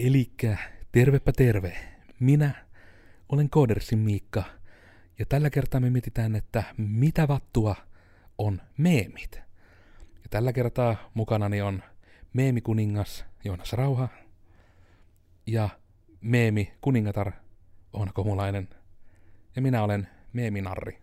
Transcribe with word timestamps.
Elikkä 0.00 0.56
tervepä 0.92 1.32
terve. 1.32 1.76
Minä 2.20 2.64
olen 3.28 3.50
Koodersin 3.50 3.98
Miikka. 3.98 4.44
Ja 5.18 5.26
tällä 5.26 5.50
kertaa 5.50 5.80
me 5.80 5.90
mietitään, 5.90 6.36
että 6.36 6.64
mitä 6.76 7.28
vattua 7.28 7.76
on 8.38 8.62
meemit. 8.78 9.34
Ja 10.22 10.28
tällä 10.30 10.52
kertaa 10.52 11.10
mukanani 11.14 11.62
on 11.62 11.82
meemikuningas 12.32 13.24
Joonas 13.44 13.72
Rauha 13.72 14.08
ja 15.46 15.68
meemi 16.20 16.72
kuningatar 16.80 17.32
Oona 17.92 18.12
Komulainen. 18.12 18.68
Ja 19.56 19.62
minä 19.62 19.82
olen 19.82 20.08
meeminarri, 20.32 20.98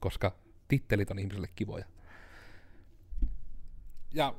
koska 0.00 0.36
tittelit 0.68 1.10
on 1.10 1.18
ihmisille 1.18 1.48
kivoja. 1.54 1.84
Ja 4.12 4.34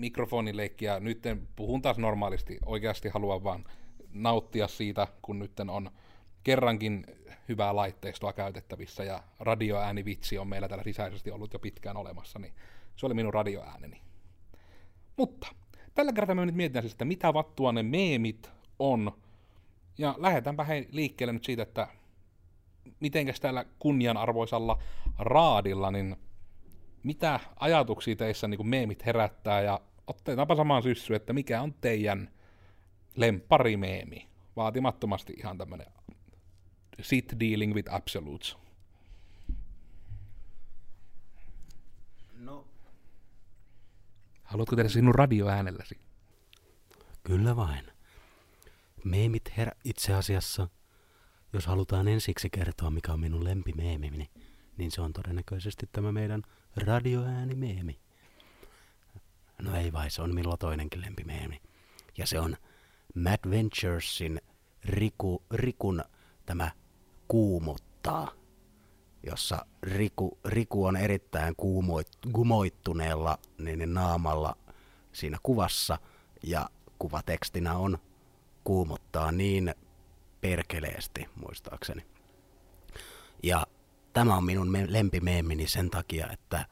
mikrofonileikkiä, 0.00 1.00
nyt 1.00 1.22
puhun 1.56 1.82
taas 1.82 1.98
normaalisti, 1.98 2.58
oikeasti 2.66 3.08
haluan 3.08 3.44
vaan 3.44 3.64
nauttia 4.12 4.68
siitä, 4.68 5.08
kun 5.22 5.38
nyt 5.38 5.60
on 5.60 5.90
kerrankin 6.42 7.06
hyvää 7.48 7.76
laitteistoa 7.76 8.32
käytettävissä 8.32 9.04
ja 9.04 9.22
radioäänivitsi 9.40 10.38
on 10.38 10.48
meillä 10.48 10.68
täällä 10.68 10.84
sisäisesti 10.84 11.30
ollut 11.30 11.52
jo 11.52 11.58
pitkään 11.58 11.96
olemassa, 11.96 12.38
niin 12.38 12.52
se 12.96 13.06
oli 13.06 13.14
minun 13.14 13.34
radioääneni. 13.34 14.00
Mutta 15.16 15.46
tällä 15.94 16.12
kertaa 16.12 16.34
me 16.34 16.46
nyt 16.46 16.54
mietitään 16.54 16.82
siis, 16.82 16.92
että 16.92 17.04
mitä 17.04 17.34
vattua 17.34 17.72
ne 17.72 17.82
meemit 17.82 18.50
on, 18.78 19.12
ja 19.98 20.14
lähdetäänpä 20.18 20.64
hei 20.64 20.88
liikkeelle 20.92 21.32
nyt 21.32 21.44
siitä, 21.44 21.62
että 21.62 21.88
mitenkäs 23.00 23.40
täällä 23.40 23.64
kunnianarvoisalla 23.78 24.78
raadilla, 25.18 25.90
niin 25.90 26.16
mitä 27.02 27.40
ajatuksia 27.56 28.16
teissä 28.16 28.48
niin 28.48 28.68
meemit 28.68 29.06
herättää, 29.06 29.60
ja 29.60 29.80
otetaanpa 30.10 30.56
samaan 30.56 30.82
syssyyn, 30.82 31.16
että 31.16 31.32
mikä 31.32 31.62
on 31.62 31.74
teidän 31.74 32.30
lemparimeemi. 33.16 34.28
Vaatimattomasti 34.56 35.32
ihan 35.32 35.58
tämmönen 35.58 35.86
sit 37.02 37.32
dealing 37.40 37.74
with 37.74 37.94
absolutes. 37.94 38.56
No. 42.34 42.68
Haluatko 44.42 44.76
tehdä 44.76 44.88
sinun 44.88 45.14
radioäänelläsi? 45.14 45.98
Kyllä 47.22 47.56
vain. 47.56 47.84
Meemit 49.04 49.56
herä 49.56 49.72
itse 49.84 50.14
asiassa, 50.14 50.68
jos 51.52 51.66
halutaan 51.66 52.08
ensiksi 52.08 52.50
kertoa, 52.50 52.90
mikä 52.90 53.12
on 53.12 53.20
minun 53.20 53.44
lempimeemini, 53.44 54.30
niin 54.76 54.90
se 54.90 55.00
on 55.00 55.12
todennäköisesti 55.12 55.86
tämä 55.92 56.12
meidän 56.12 56.42
radioäänimeemi. 56.76 58.00
No 59.60 59.76
ei 59.76 59.92
vai, 59.92 60.10
se 60.10 60.22
on 60.22 60.34
minulla 60.34 60.56
toinenkin 60.56 61.00
lempimeemi. 61.00 61.60
Ja 62.18 62.26
se 62.26 62.40
on 62.40 62.56
Mad 63.14 63.50
Venturesin 63.50 64.40
Riku, 64.84 65.42
Rikun 65.50 66.04
tämä 66.46 66.70
kuumuttaa, 67.28 68.32
jossa 69.26 69.66
Riku, 69.82 70.38
Riku 70.44 70.84
on 70.84 70.96
erittäin 70.96 71.56
kuumoit, 71.56 72.08
kumoittuneella 72.32 73.38
niin 73.58 73.94
naamalla 73.94 74.56
siinä 75.12 75.38
kuvassa 75.42 75.98
ja 76.42 76.68
kuvatekstinä 76.98 77.74
on 77.74 77.98
kuumuttaa 78.64 79.32
niin 79.32 79.74
perkeleesti, 80.40 81.28
muistaakseni. 81.34 82.06
Ja 83.42 83.66
tämä 84.12 84.36
on 84.36 84.44
minun 84.44 84.72
lempimeemini 84.88 85.66
sen 85.66 85.90
takia, 85.90 86.30
että 86.32 86.66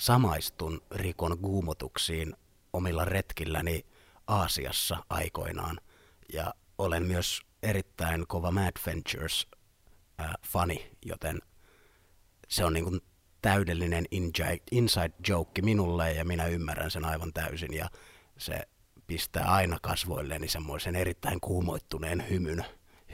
samaistun 0.00 0.80
Rikon 0.90 1.38
kuumotuksiin 1.38 2.36
omilla 2.72 3.04
retkilläni 3.04 3.86
Aasiassa 4.26 5.04
aikoinaan. 5.10 5.80
Ja 6.32 6.54
olen 6.78 7.06
myös 7.06 7.40
erittäin 7.62 8.26
kova 8.26 8.50
Mad 8.50 8.72
Ventures 8.86 9.46
äh, 10.20 10.30
fani, 10.46 10.90
joten 11.04 11.38
se 12.48 12.64
on 12.64 12.72
niin 12.72 12.84
kuin 12.84 13.00
täydellinen 13.42 14.04
inside 14.70 15.12
joke 15.28 15.62
minulle 15.62 16.12
ja 16.12 16.24
minä 16.24 16.46
ymmärrän 16.46 16.90
sen 16.90 17.04
aivan 17.04 17.32
täysin 17.32 17.74
ja 17.74 17.90
se 18.38 18.68
pistää 19.06 19.44
aina 19.44 19.78
kasvoilleni 19.82 20.48
semmoisen 20.48 20.96
erittäin 20.96 21.40
kuumoittuneen 21.40 22.24
hymyn, 22.30 22.64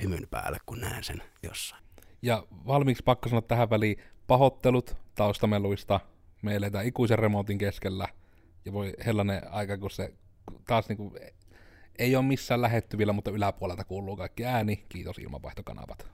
hymyn 0.02 0.26
päälle, 0.30 0.58
kun 0.66 0.80
näen 0.80 1.04
sen 1.04 1.22
jossain. 1.42 1.82
Ja 2.22 2.46
valmiiksi 2.66 3.02
pakko 3.02 3.28
sanoa 3.28 3.42
tähän 3.42 3.70
väliin 3.70 4.02
pahoittelut 4.26 4.96
taustameluista. 5.14 6.00
Me 6.42 6.56
eletään 6.56 6.86
ikuisen 6.86 7.18
remontin 7.18 7.58
keskellä 7.58 8.08
ja 8.64 8.72
voi 8.72 8.94
hellanen 9.06 9.52
aika, 9.52 9.78
kun 9.78 9.90
se 9.90 10.12
taas 10.66 10.88
niinku, 10.88 11.16
ei 11.98 12.16
ole 12.16 12.24
missään 12.24 12.62
lähettyvillä, 12.62 13.12
mutta 13.12 13.30
yläpuolelta 13.30 13.84
kuuluu 13.84 14.16
kaikki 14.16 14.44
ääni. 14.44 14.86
Kiitos 14.88 15.18
ilmanvaihtokanavat. 15.18 16.06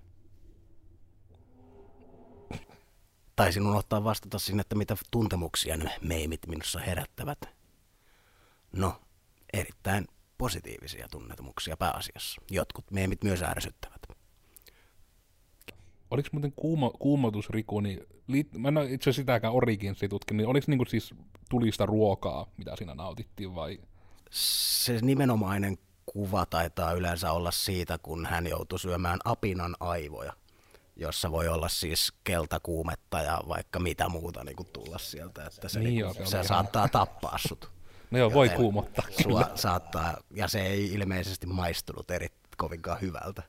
Taisin 3.37 3.67
unohtaa 3.67 4.05
vastata 4.05 4.39
sinne, 4.39 4.61
että 4.61 4.75
mitä 4.75 4.97
tuntemuksia 5.11 5.77
ne 5.77 5.99
meimit 6.01 6.47
minussa 6.47 6.81
herättävät. 6.81 7.39
No, 8.73 9.01
erittäin 9.53 10.09
positiivisia 10.39 11.09
tuntemuksia 11.09 11.77
pääasiassa. 11.77 12.43
Jotkut 12.51 12.91
meemit 12.91 13.25
myös 13.25 13.43
ärsyttävät. 13.43 14.12
Oliko 16.13 16.29
muuten 16.33 16.53
kuumo, 16.57 16.91
kuumotusriku, 16.91 17.81
niin 17.81 18.07
liit, 18.27 18.59
mä 18.59 18.69
en 18.69 18.79
ole 18.79 18.93
itse 18.93 19.13
sitäkään 19.13 19.53
Originsia 19.53 20.09
tutkinut, 20.09 20.37
niin 20.37 20.49
oliko 20.49 20.65
niinku 20.69 20.85
siis 20.85 21.15
tulista 21.51 21.87
ruokaa, 21.87 22.47
mitä 22.57 22.77
siinä 22.77 22.95
nautittiin 22.95 23.55
vai? 23.55 23.79
Se 24.31 24.99
nimenomainen 25.03 25.79
kuva 26.07 26.47
taitaa 26.47 26.93
yleensä 26.93 27.33
olla 27.33 27.51
siitä, 27.51 27.99
kun 27.99 28.27
hän 28.27 28.47
joutui 28.47 28.79
syömään 28.79 29.19
apinan 29.25 29.77
aivoja, 29.81 30.33
jossa 30.97 31.31
voi 31.31 31.49
olla 31.49 31.69
siis 31.69 32.13
keltakuumetta 32.25 33.19
ja 33.19 33.41
vaikka 33.49 33.81
mitä 33.81 34.09
muuta 34.09 34.45
niin 34.45 34.57
kuin 34.57 34.69
tulla 34.73 34.99
sieltä, 34.99 35.47
että 35.47 35.69
se, 35.69 35.81
niin 35.81 36.07
niin, 36.15 36.27
se 36.29 36.45
saattaa 36.45 36.89
tappaa 36.89 37.39
sut. 37.49 37.71
No 38.11 38.19
joo, 38.19 38.33
voi 38.33 38.49
kuumottaa. 38.49 39.05
Sua 39.23 39.51
saattaa, 39.55 40.17
ja 40.35 40.49
se 40.49 40.67
ei 40.67 40.93
ilmeisesti 40.93 41.47
maistunut 41.47 42.11
eri, 42.11 42.29
kovinkaan 42.57 43.01
hyvältä. 43.01 43.43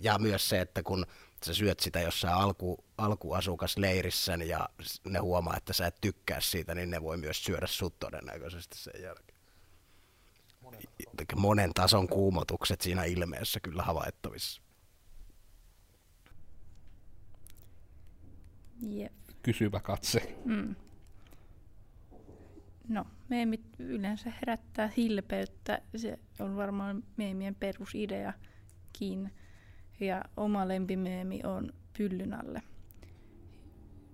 Ja 0.00 0.18
myös 0.18 0.48
se, 0.48 0.60
että 0.60 0.82
kun 0.82 1.06
sä 1.44 1.54
syöt 1.54 1.80
sitä 1.80 2.00
jossain 2.00 2.34
alku, 2.34 2.84
alkuasukasleirissä 2.98 4.32
ja 4.32 4.68
ne 5.04 5.18
huomaa, 5.18 5.56
että 5.56 5.72
sä 5.72 5.86
et 5.86 6.00
tykkää 6.00 6.40
siitä, 6.40 6.74
niin 6.74 6.90
ne 6.90 7.02
voi 7.02 7.16
myös 7.16 7.44
syödä 7.44 7.66
sut 7.66 7.98
todennäköisesti 7.98 8.78
sen 8.78 9.02
jälkeen. 9.02 9.38
Monen 11.36 11.74
tason 11.74 12.08
kuumotukset 12.08 12.80
siinä 12.80 13.04
ilmeessä 13.04 13.60
kyllä 13.60 13.82
havaittavissa. 13.82 14.62
Jep. 18.82 19.12
Kysyvä 19.42 19.80
katse. 19.80 20.36
Mm. 20.44 20.74
No, 22.88 23.06
meemit 23.28 23.66
yleensä 23.78 24.32
herättää 24.40 24.90
hilpeyttä. 24.96 25.82
Se 25.96 26.18
on 26.38 26.56
varmaan 26.56 27.04
meemien 27.16 27.54
perusideakin. 27.54 29.32
Ja 30.00 30.24
oma 30.36 30.68
lempimeemi 30.68 31.40
on 31.44 31.72
pyllyn 31.98 32.34
alle, 32.34 32.62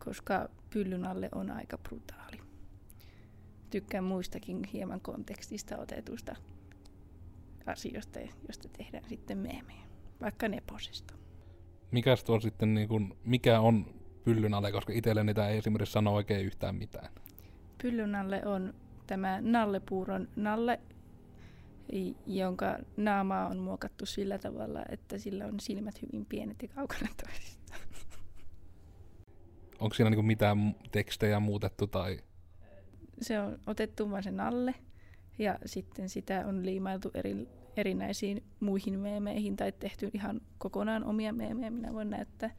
koska 0.04 0.48
pyllyn 0.70 1.06
alle 1.06 1.28
on 1.34 1.50
aika 1.50 1.78
brutaali. 1.78 2.40
Tykkään 3.70 4.04
muistakin 4.04 4.64
hieman 4.72 5.00
kontekstista 5.00 5.78
otetusta 5.78 6.36
asioista, 7.66 8.20
josta 8.48 8.68
tehdään 8.68 9.08
sitten 9.08 9.38
meemiä, 9.38 9.82
vaikka 10.20 10.48
neposista. 10.48 11.14
Mikäs 11.90 12.24
tuo 12.24 12.40
sitten, 12.40 12.74
niin 12.74 12.88
kun, 12.88 13.16
mikä 13.24 13.60
on 13.60 13.86
pyllyn 14.24 14.54
alle, 14.54 14.72
koska 14.72 14.92
itselle 14.92 15.24
niitä 15.24 15.48
ei 15.48 15.58
esimerkiksi 15.58 15.92
sano 15.92 16.14
oikein 16.14 16.46
yhtään 16.46 16.74
mitään? 16.74 17.12
Pyllyn 17.82 18.14
alle 18.14 18.42
on 18.46 18.74
tämä 19.06 19.40
nallepuuron 19.40 20.28
nalle, 20.36 20.80
jonka 22.26 22.78
naama 22.96 23.46
on 23.46 23.58
muokattu 23.58 24.06
sillä 24.06 24.38
tavalla, 24.38 24.82
että 24.88 25.18
sillä 25.18 25.46
on 25.46 25.60
silmät 25.60 26.02
hyvin 26.02 26.26
pienet 26.26 26.62
ja 26.62 26.68
kaukana 26.68 27.08
toisistaan. 27.26 27.80
Onko 29.78 29.94
siinä 29.94 30.10
niinku 30.10 30.22
mitään 30.22 30.74
tekstejä 30.92 31.40
muutettu 31.40 31.86
tai? 31.86 32.18
Se 33.20 33.40
on 33.40 33.58
otettu 33.66 34.10
vain 34.10 34.22
sen 34.22 34.40
alle 34.40 34.74
ja 35.38 35.58
sitten 35.66 36.08
sitä 36.08 36.46
on 36.46 36.66
liimailtu 36.66 37.10
eri, 37.14 37.48
erinäisiin 37.76 38.44
muihin 38.60 38.98
meemeihin 38.98 39.56
tai 39.56 39.72
tehty 39.72 40.10
ihan 40.14 40.40
kokonaan 40.58 41.04
omia 41.04 41.32
meemejä. 41.32 41.70
Minä 41.70 41.92
voin 41.92 42.10
näyttää 42.10 42.50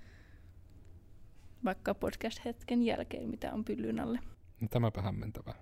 vaikka 1.65 1.93
podcast-hetken 1.93 2.83
jälkeen, 2.83 3.29
mitä 3.29 3.53
on 3.53 3.65
pyllyn 3.65 3.99
alle. 3.99 4.19
No, 4.61 4.67
tämäpä 4.67 5.01
hämmentävä. 5.01 5.53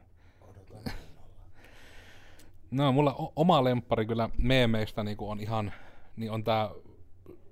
No, 2.72 2.92
mulla 2.92 3.32
oma 3.36 3.64
lemppari 3.64 4.06
kyllä 4.06 4.30
meemeistä 4.38 5.04
niin 5.04 5.18
on 5.20 5.40
ihan, 5.40 5.74
niin 6.16 6.32
on 6.32 6.44
tää 6.44 6.70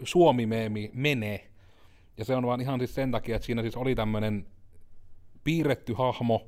Suomi-meemi 0.03 0.91
Mene. 0.93 1.47
Ja 2.17 2.25
se 2.25 2.35
on 2.35 2.47
vaan 2.47 2.61
ihan 2.61 2.79
siis 2.79 2.95
sen 2.95 3.11
takia, 3.11 3.35
että 3.35 3.45
siinä 3.45 3.61
siis 3.61 3.75
oli 3.75 3.95
tämmönen 3.95 4.47
piirretty 5.43 5.93
hahmo, 5.93 6.47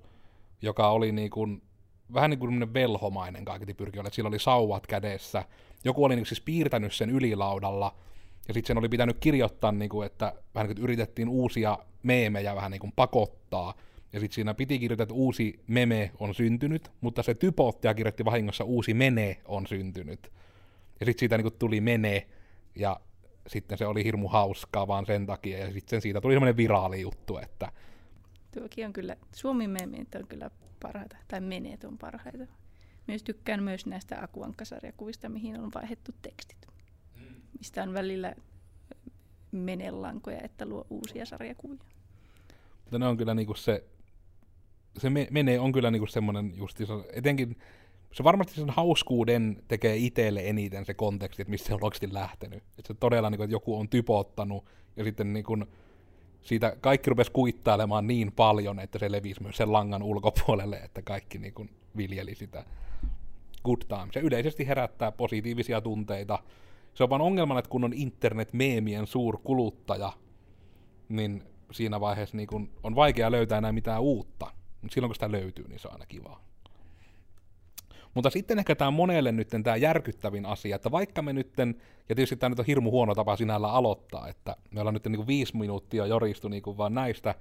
joka 0.62 0.90
oli 0.90 1.12
niin 1.12 1.30
kuin 1.30 1.62
vähän 2.14 2.30
niin 2.30 2.40
kuin 2.40 2.74
velhomainen 2.74 3.46
kaiketi 3.46 3.74
pyrki 3.74 4.00
että 4.00 4.10
sillä 4.10 4.28
oli 4.28 4.40
sauvat 4.40 4.88
kädessä. 4.88 5.46
Joku 5.84 6.04
oli 6.04 6.16
niin 6.16 6.26
siis 6.26 6.42
piirtänyt 6.42 6.94
sen 6.94 7.10
ylilaudalla, 7.10 7.96
ja 8.48 8.54
sitten 8.54 8.68
sen 8.68 8.78
oli 8.78 8.90
pitänyt 8.90 9.18
kirjoittaa, 9.20 9.72
niin 9.72 9.90
kuin, 9.90 10.06
että 10.06 10.34
vähän 10.56 10.68
niin 10.68 10.76
kuin 10.76 10.84
yritettiin 10.84 11.30
uusia 11.30 11.78
meemejä 12.04 12.56
vähän 12.56 12.72
niin 12.72 12.80
kuin 12.80 12.94
pakottaa, 12.96 13.74
ja 14.14 14.20
sitten 14.20 14.36
siinä 14.36 14.54
piti 14.54 14.80
kirjoittaa, 14.80 15.04
että 15.04 15.14
uusi 15.14 15.60
meme 15.68 16.12
on 16.20 16.36
syntynyt, 16.36 16.92
mutta 17.02 17.24
se 17.24 17.34
typottaja 17.34 17.94
kirjoitti 17.94 18.26
vahingossa 18.26 18.64
uusi 18.64 18.94
mene 18.94 19.42
on 19.46 19.68
syntynyt. 19.68 20.32
Ja 21.00 21.06
sitten 21.06 21.20
siitä 21.20 21.38
niin 21.38 21.44
kuin 21.44 21.60
tuli 21.60 21.82
mene, 21.82 22.28
ja 22.76 23.00
sitten 23.48 23.78
se 23.78 23.86
oli 23.86 24.04
hirmu 24.04 24.28
hauskaa 24.28 24.88
vaan 24.88 25.06
sen 25.06 25.26
takia, 25.26 25.58
ja 25.58 25.74
sitten 25.74 26.02
siitä 26.02 26.22
tuli 26.22 26.34
semmoinen 26.34 26.58
viraali 26.58 27.02
juttu, 27.02 27.38
että... 27.38 27.72
Tuokin 28.54 28.86
on 28.86 28.94
kyllä, 28.94 29.16
Suomi 29.36 29.68
meemit 29.68 30.16
on 30.16 30.28
kyllä 30.28 30.52
parhaita, 30.82 31.18
tai 31.28 31.42
meneet 31.42 31.84
on 31.84 31.98
parhaita. 31.98 32.46
Myös 33.08 33.24
tykkään 33.24 33.64
myös 33.64 33.86
näistä 33.86 34.24
akuankkasarjakuvista, 34.24 35.30
mihin 35.30 35.60
on 35.60 35.72
vaihdettu 35.76 36.12
tekstit, 36.22 36.68
mistä 37.58 37.84
on 37.84 37.94
välillä 37.94 38.36
menelankoja, 39.52 40.40
että 40.44 40.66
luo 40.66 40.86
uusia 40.90 41.26
sarjakuvia. 41.26 41.80
Mutta 42.84 43.00
ne 43.00 43.08
on 43.08 43.18
kyllä 43.18 43.34
niinku 43.34 43.54
se, 43.54 43.84
se 45.00 45.10
me, 45.10 45.28
menee 45.32 45.60
on 45.60 45.72
kyllä 45.72 45.92
niinku 45.92 46.08
semmoinen 46.08 46.54
justiinsa, 46.56 47.04
etenkin 47.14 47.58
se 48.12 48.24
varmasti 48.24 48.54
sen 48.54 48.70
hauskuuden 48.70 49.64
tekee 49.68 49.96
itselle 49.98 50.42
eniten 50.50 50.86
se 50.86 50.94
konteksti, 50.94 51.42
että 51.42 51.50
mistä 51.50 51.68
se 51.68 51.74
on 51.74 51.84
oikeasti 51.84 52.14
lähtenyt. 52.14 52.64
Että 52.78 52.88
se 52.88 52.94
todella, 52.94 53.30
niin 53.30 53.38
kuin, 53.38 53.46
että 53.46 53.56
joku 53.56 53.80
on 53.80 53.90
typottanut 53.90 54.66
ja 54.96 55.04
sitten 55.04 55.34
niin 55.34 55.46
kuin, 55.46 55.66
siitä 56.42 56.78
kaikki 56.82 57.10
rupesi 57.10 57.32
kuittailemaan 57.32 58.08
niin 58.08 58.32
paljon, 58.32 58.80
että 58.80 59.00
se 59.00 59.12
levisi 59.12 59.44
myös 59.44 59.58
sen 59.58 59.74
langan 59.74 60.04
ulkopuolelle, 60.04 60.78
että 60.78 61.02
kaikki 61.02 61.38
niin 61.38 61.54
kuin, 61.54 61.70
viljeli 61.98 62.36
sitä 62.36 62.66
good 63.64 63.82
time. 63.88 64.08
Se 64.14 64.20
yleisesti 64.20 64.68
herättää 64.68 65.12
positiivisia 65.12 65.82
tunteita. 65.82 66.40
Se 66.94 67.04
on 67.04 67.10
vaan 67.10 67.22
ongelmana, 67.22 67.60
että 67.60 67.70
kun 67.70 67.84
on 67.84 67.94
internet-meemien 67.94 69.08
suurkuluttaja, 69.08 70.14
niin 71.10 71.44
siinä 71.72 72.00
vaiheessa 72.00 72.38
niin 72.38 72.48
kun 72.48 72.70
on 72.84 72.96
vaikea 72.96 73.32
löytää 73.32 73.58
enää 73.58 73.72
mitään 73.72 74.02
uutta. 74.02 74.52
Mutta 74.82 74.94
silloin 74.94 75.10
kun 75.10 75.16
sitä 75.16 75.32
löytyy, 75.32 75.68
niin 75.68 75.80
se 75.80 75.88
on 75.88 75.94
aina 75.94 76.06
kivaa. 76.06 76.44
Mutta 78.14 78.30
sitten 78.30 78.60
ehkä 78.60 78.76
tämä 78.76 78.92
monelle 78.92 79.32
nyt 79.32 79.48
tämä 79.64 79.76
järkyttävin 79.76 80.46
asia, 80.46 80.76
että 80.76 80.92
vaikka 80.92 81.22
me 81.22 81.34
nytten, 81.34 81.76
ja 82.10 82.16
tietysti 82.16 82.36
tämä 82.36 82.50
nyt 82.50 82.60
on 82.60 82.66
hirmu 82.66 82.92
huono 82.92 83.16
tapa 83.16 83.36
sinällä 83.36 83.72
aloittaa, 83.72 84.28
että 84.28 84.56
me 84.72 84.80
ollaan 84.80 84.94
nyt 84.94 85.06
niin 85.06 85.16
kuin 85.16 85.28
viisi 85.28 85.58
minuuttia 85.58 86.06
joristu 86.06 86.48
niin 86.48 86.64
kuin 86.64 86.78
vaan 86.78 86.94
näistä, 86.94 87.36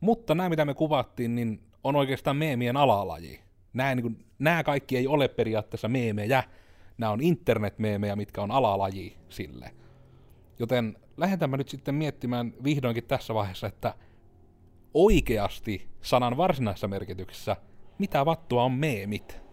mutta 0.00 0.34
nämä 0.34 0.48
mitä 0.48 0.64
me 0.64 0.74
kuvattiin, 0.74 1.34
niin 1.34 1.60
on 1.84 1.96
oikeastaan 1.96 2.36
meemien 2.36 2.76
alalaji. 2.76 3.40
Nämä, 3.72 3.94
niin 3.94 4.02
kuin, 4.02 4.24
nämä 4.38 4.64
kaikki 4.64 4.96
ei 4.96 5.06
ole 5.06 5.28
periaatteessa 5.28 5.88
meemejä, 5.88 6.44
nämä 6.98 7.12
on 7.12 7.20
internetmeemejä, 7.20 8.16
mitkä 8.16 8.42
on 8.42 8.50
alalaji 8.50 9.16
sille. 9.28 9.70
Joten 10.58 10.96
lähdetään 11.16 11.50
nyt 11.50 11.68
sitten 11.68 11.94
miettimään 11.94 12.54
vihdoinkin 12.64 13.04
tässä 13.04 13.34
vaiheessa, 13.34 13.66
että 13.66 13.94
oikeasti 14.94 15.88
sanan 16.02 16.36
varsinaisessa 16.36 16.88
merkityksessä, 16.88 17.56
mitä 17.98 18.26
vattua 18.26 18.62
on 18.62 18.72
meemit? 18.72 19.48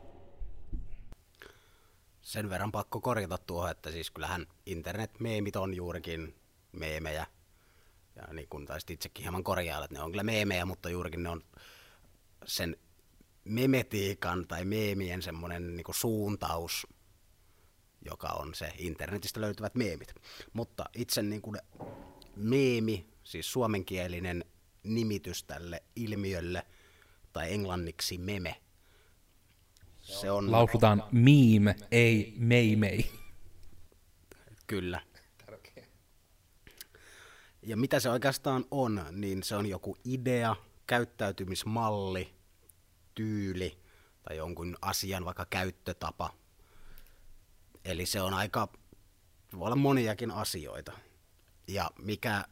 sen 2.25 2.49
verran 2.49 2.71
pakko 2.71 3.01
korjata 3.01 3.37
tuohon, 3.37 3.71
että 3.71 3.91
siis 3.91 4.11
kyllähän 4.11 4.45
internet-meemit 4.65 5.55
on 5.55 5.73
juurikin 5.73 6.35
meemejä. 6.71 7.27
Ja 8.15 8.33
niin 8.33 8.47
kuin 8.49 8.65
taisit 8.65 8.89
itsekin 8.89 9.23
hieman 9.23 9.43
korjailla, 9.43 9.85
että 9.85 9.97
ne 9.97 10.03
on 10.03 10.11
kyllä 10.11 10.23
meemejä, 10.23 10.65
mutta 10.65 10.89
juurikin 10.89 11.23
ne 11.23 11.29
on 11.29 11.41
sen 12.45 12.77
memetiikan 13.43 14.47
tai 14.47 14.65
meemien 14.65 15.21
semmoinen 15.21 15.75
niin 15.75 15.85
suuntaus, 15.91 16.87
joka 18.05 18.27
on 18.27 18.55
se 18.55 18.73
internetistä 18.77 19.41
löytyvät 19.41 19.75
meemit. 19.75 20.15
Mutta 20.53 20.85
itse 20.95 21.23
niin 21.23 21.41
kuin 21.41 21.57
meemi, 22.35 23.07
siis 23.23 23.51
suomenkielinen 23.51 24.45
nimitys 24.85 25.43
tälle 25.43 25.83
ilmiölle, 25.95 26.65
tai 27.33 27.53
englanniksi 27.53 28.17
meme, 28.17 28.61
se 30.01 30.31
on... 30.31 30.51
Lausutaan 30.51 31.03
meme, 31.11 31.75
ei 31.91 32.33
meimei. 32.37 33.11
Kyllä. 34.67 35.01
Ja 37.61 37.77
mitä 37.77 37.99
se 37.99 38.09
oikeastaan 38.09 38.65
on, 38.71 39.05
niin 39.11 39.43
se 39.43 39.55
on 39.55 39.65
joku 39.65 39.97
idea, 40.03 40.55
käyttäytymismalli, 40.87 42.33
tyyli 43.15 43.77
tai 44.23 44.37
jonkun 44.37 44.77
asian 44.81 45.25
vaikka 45.25 45.45
käyttötapa. 45.49 46.33
Eli 47.85 48.05
se 48.05 48.21
on 48.21 48.33
aika, 48.33 48.67
voi 49.53 49.65
olla 49.65 49.75
moniakin 49.75 50.31
asioita. 50.31 50.91
Ja 51.67 51.91
mikä, 52.01 52.45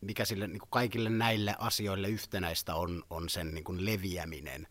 mikä 0.00 0.24
sille 0.24 0.46
niin 0.46 0.60
kuin 0.60 0.70
kaikille 0.70 1.10
näille 1.10 1.54
asioille 1.58 2.08
yhtenäistä 2.08 2.74
on, 2.74 3.02
on 3.10 3.28
sen 3.28 3.54
niin 3.54 3.64
kuin 3.64 3.86
leviäminen. 3.86 4.66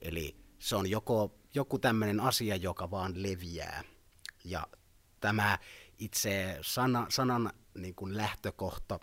Eli 0.00 0.36
se 0.58 0.76
on 0.76 0.90
joko, 0.90 1.38
joku 1.54 1.78
tämmöinen 1.78 2.20
asia, 2.20 2.56
joka 2.56 2.90
vaan 2.90 3.22
leviää. 3.22 3.84
Ja 4.44 4.66
tämä 5.20 5.58
itse 5.98 6.58
sana, 6.62 7.06
sanan 7.08 7.52
niin 7.74 7.94
kuin 7.94 8.16
lähtökohta 8.16 9.00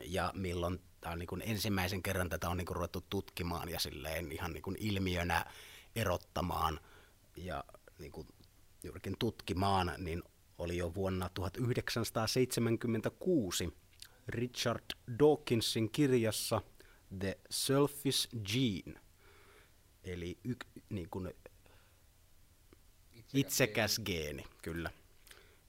ja 0.00 0.32
milloin 0.36 0.80
tämä 1.00 1.12
on 1.12 1.18
niin 1.18 1.26
kuin 1.26 1.42
ensimmäisen 1.46 2.02
kerran 2.02 2.28
tätä 2.28 2.48
on 2.48 2.56
niin 2.56 2.66
kuin 2.66 2.76
ruvettu 2.76 3.04
tutkimaan 3.10 3.68
ja 3.68 3.80
silleen 3.80 4.32
ihan 4.32 4.52
niin 4.52 4.62
kuin 4.62 4.76
ilmiönä 4.80 5.44
erottamaan 5.96 6.80
ja 7.36 7.64
niin 7.98 8.12
kuin 8.12 8.28
juurikin 8.82 9.16
tutkimaan, 9.18 9.92
niin 9.98 10.22
oli 10.58 10.76
jo 10.76 10.94
vuonna 10.94 11.30
1976 11.34 13.81
Richard 14.28 14.84
Dawkinsin 15.18 15.90
kirjassa 15.90 16.60
The 17.18 17.38
Selfish 17.50 18.28
Gene– 18.44 19.00
eli 20.04 20.38
y, 20.44 20.54
niin 20.88 21.10
kuin 21.10 21.34
itsekäs, 23.12 23.34
itsekäs 23.34 24.00
geeni. 24.04 24.42
geeni, 24.42 24.44
kyllä. 24.62 24.90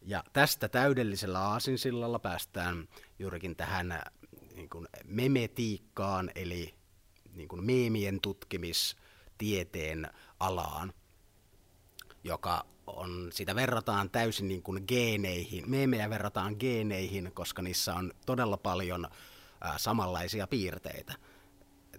Ja 0.02 0.24
tästä 0.34 0.70
täydellisellä 0.70 1.40
aasinsillalla 1.40 2.20
päästään 2.20 2.88
juurikin 3.20 3.56
tähän 3.56 3.92
äh, 3.92 4.02
niin 4.56 4.70
kuin 4.70 4.88
memetiikkaan, 5.06 6.32
eli 6.36 6.74
niin 7.34 7.48
kuin 7.48 7.64
meemien 7.64 8.22
tutkimistieteen 8.22 10.08
alaan, 10.40 10.94
joka 12.24 12.66
on, 12.88 13.30
sitä 13.34 13.56
verrataan 13.56 14.10
täysin 14.10 14.48
niin 14.48 14.64
kuin 14.64 14.84
geeneihin, 14.88 15.70
meemejä 15.70 16.10
verrataan 16.10 16.56
geeneihin, 16.60 17.32
koska 17.34 17.62
niissä 17.62 17.94
on 17.96 18.14
todella 18.26 18.58
paljon 18.58 19.08
ää, 19.62 19.78
samanlaisia 19.78 20.48
piirteitä. 20.48 21.14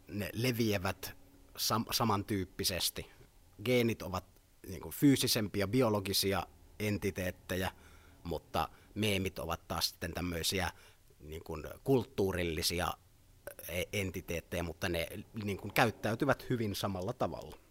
Ne 0.09 0.31
leviävät 0.33 1.17
sam- 1.59 1.93
samantyyppisesti. 1.93 3.11
Geenit 3.65 4.03
ovat 4.03 4.25
niin 4.69 4.81
kuin 4.81 4.95
fyysisempiä 4.95 5.69
biologisia 5.69 6.47
entiteettejä, 6.79 7.71
mutta 8.25 8.69
meemit 8.95 9.39
ovat 9.39 9.69
taas 9.69 9.89
sitten 9.89 10.13
tämmöisiä 10.15 10.71
niin 11.21 11.45
kuin 11.45 11.65
kulttuurillisia 11.85 12.93
entiteettejä, 13.93 14.63
mutta 14.63 14.89
ne 14.89 15.09
niin 15.45 15.57
kuin 15.57 15.75
käyttäytyvät 15.75 16.51
hyvin 16.51 16.75
samalla 16.75 17.13
tavalla. 17.13 17.64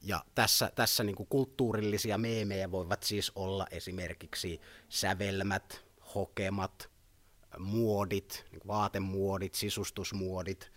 Ja 0.00 0.24
tässä, 0.34 0.72
tässä 0.74 1.04
niin 1.04 1.16
kuin 1.16 1.26
kulttuurillisia 1.28 2.18
meemejä 2.18 2.70
voivat 2.70 3.02
siis 3.02 3.32
olla 3.34 3.66
esimerkiksi 3.70 4.60
sävelmät, 4.88 5.84
hokemat, 6.14 6.90
muodit, 7.58 8.44
niin 8.50 8.60
vaatemuodit, 8.66 9.54
sisustusmuodit, 9.54 10.72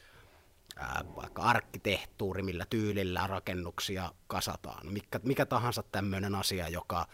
ää, 0.76 1.04
vaikka 1.16 1.42
arkkitehtuuri, 1.42 2.44
millä 2.44 2.66
tyylillä 2.70 3.28
rakennuksia 3.28 4.12
kasataan. 4.28 4.94
Mikä, 4.94 5.20
mikä 5.24 5.46
tahansa 5.46 5.84
tämmöinen 5.84 6.36
asia, 6.36 6.70
joka 6.70 7.08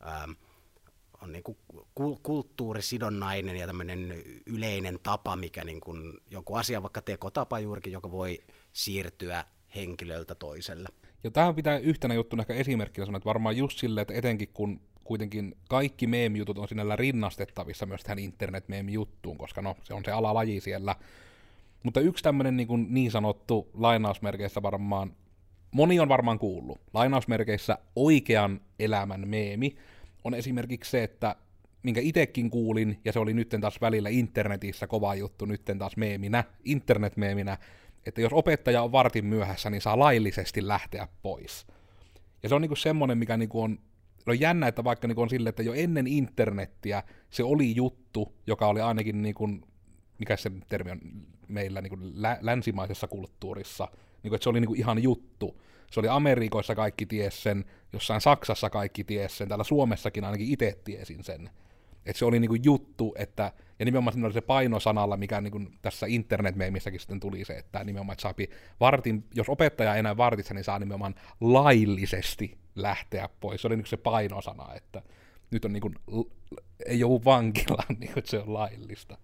ää, 0.00 0.28
on 1.22 1.32
niin 1.32 1.42
kuin 1.42 1.58
kulttuurisidonnainen 2.22 3.56
ja 3.56 3.66
tämmöinen 3.66 4.22
yleinen 4.46 4.98
tapa, 5.02 5.36
mikä 5.36 5.64
niin 5.64 5.80
kuin 5.80 6.18
joku 6.30 6.54
asia, 6.54 6.82
vaikka 6.82 7.02
tekotapa 7.02 7.58
juurikin, 7.58 7.92
joka 7.92 8.10
voi 8.10 8.38
siirtyä 8.72 9.44
henkilöltä 9.74 10.34
toiselle. 10.34 10.88
Ja 11.24 11.30
tähän 11.30 11.54
pitää 11.54 11.78
yhtenä 11.78 12.14
juttuna 12.14 12.42
ehkä 12.42 12.54
esimerkkinä 12.54 13.06
sanoa, 13.06 13.16
että 13.16 13.26
varmaan 13.26 13.56
just 13.56 13.78
sille, 13.78 14.00
että 14.00 14.14
etenkin 14.14 14.48
kun 14.54 14.80
kuitenkin 15.04 15.56
kaikki 15.68 16.06
meemijutut 16.06 16.58
on 16.58 16.68
sinällä 16.68 16.96
rinnastettavissa 16.96 17.86
myös 17.86 18.02
tähän 18.02 18.18
internet 18.18 18.64
juttuun 18.90 19.38
koska 19.38 19.62
no, 19.62 19.76
se 19.82 19.94
on 19.94 20.04
se 20.04 20.10
alalaji 20.10 20.60
siellä, 20.60 20.96
mutta 21.82 22.00
yksi 22.00 22.24
tämmöinen 22.24 22.56
niin, 22.56 22.68
kuin 22.68 22.86
niin 22.90 23.10
sanottu 23.10 23.70
lainausmerkeissä 23.74 24.62
varmaan, 24.62 25.12
moni 25.70 26.00
on 26.00 26.08
varmaan 26.08 26.38
kuullut, 26.38 26.80
lainausmerkeissä 26.94 27.78
oikean 27.96 28.60
elämän 28.78 29.28
meemi 29.28 29.76
on 30.24 30.34
esimerkiksi 30.34 30.90
se, 30.90 31.02
että 31.02 31.36
minkä 31.82 32.00
itekin 32.00 32.50
kuulin, 32.50 33.00
ja 33.04 33.12
se 33.12 33.18
oli 33.18 33.34
nytten 33.34 33.60
taas 33.60 33.80
välillä 33.80 34.08
internetissä 34.08 34.86
kova 34.86 35.14
juttu, 35.14 35.44
nytten 35.44 35.78
taas 35.78 35.96
meeminä, 35.96 36.44
internetmeeminä, 36.64 37.58
että 38.06 38.20
jos 38.20 38.32
opettaja 38.32 38.82
on 38.82 38.92
vartin 38.92 39.26
myöhässä, 39.26 39.70
niin 39.70 39.80
saa 39.80 39.98
laillisesti 39.98 40.68
lähteä 40.68 41.08
pois. 41.22 41.66
Ja 42.42 42.48
se 42.48 42.54
on 42.54 42.62
niinku 42.62 42.76
semmoinen, 42.76 43.18
mikä 43.18 43.36
niinku 43.36 43.62
on, 43.62 43.78
on 44.26 44.40
jännä, 44.40 44.68
että 44.68 44.84
vaikka 44.84 45.08
niinku 45.08 45.22
on 45.22 45.30
sille, 45.30 45.48
että 45.48 45.62
jo 45.62 45.74
ennen 45.74 46.06
internettiä 46.06 47.02
se 47.30 47.44
oli 47.44 47.76
juttu, 47.76 48.34
joka 48.46 48.66
oli 48.66 48.80
ainakin, 48.80 49.22
niinku, 49.22 49.48
mikä 50.18 50.36
se 50.36 50.50
termi 50.68 50.90
on 50.90 51.00
meillä 51.48 51.80
niinku 51.80 51.98
lä- 52.00 52.38
länsimaisessa 52.40 53.08
kulttuurissa, 53.08 53.88
niinku, 54.22 54.34
että 54.34 54.42
se 54.42 54.50
oli 54.50 54.60
niinku 54.60 54.74
ihan 54.74 55.02
juttu. 55.02 55.60
Se 55.90 56.00
oli 56.00 56.08
Amerikoissa 56.08 56.74
kaikki 56.74 57.06
ties 57.06 57.42
sen, 57.42 57.64
jossain 57.92 58.20
Saksassa 58.20 58.70
kaikki 58.70 59.04
ties 59.04 59.38
sen, 59.38 59.48
täällä 59.48 59.64
Suomessakin 59.64 60.24
ainakin 60.24 60.52
itse 60.52 60.78
tiesin 60.84 61.24
sen. 61.24 61.50
Että 62.06 62.18
se 62.18 62.24
oli 62.24 62.40
niinku 62.40 62.56
juttu, 62.64 63.14
että, 63.18 63.52
ja 63.78 63.84
nimenomaan 63.84 64.12
siinä 64.12 64.26
oli 64.26 64.34
se 64.34 64.40
painosanalla, 64.40 65.16
mikä 65.16 65.40
niinku 65.40 65.60
tässä 65.82 66.06
internetmeemissäkin 66.06 67.00
sitten 67.00 67.20
tuli 67.20 67.44
se, 67.44 67.52
että 67.52 67.84
nimenomaan, 67.84 68.14
että 68.14 68.22
saapi 68.22 68.50
vartin, 68.80 69.24
jos 69.34 69.48
opettaja 69.48 69.94
ei 69.94 69.98
enää 69.98 70.16
vartissa, 70.16 70.54
niin 70.54 70.64
saa 70.64 70.78
nimenomaan 70.78 71.14
laillisesti 71.40 72.58
lähteä 72.74 73.28
pois. 73.40 73.62
Se 73.62 73.66
oli 73.66 73.76
niinku 73.76 73.88
se 73.88 73.96
painosana, 73.96 74.74
että 74.74 75.02
nyt 75.50 75.64
on 75.64 75.72
niinku, 75.72 75.92
ei 76.86 77.04
ole 77.04 77.24
vankilaan, 77.24 77.96
niin 78.00 78.12
että 78.16 78.30
se 78.30 78.38
on 78.38 78.54
laillista. 78.54 79.18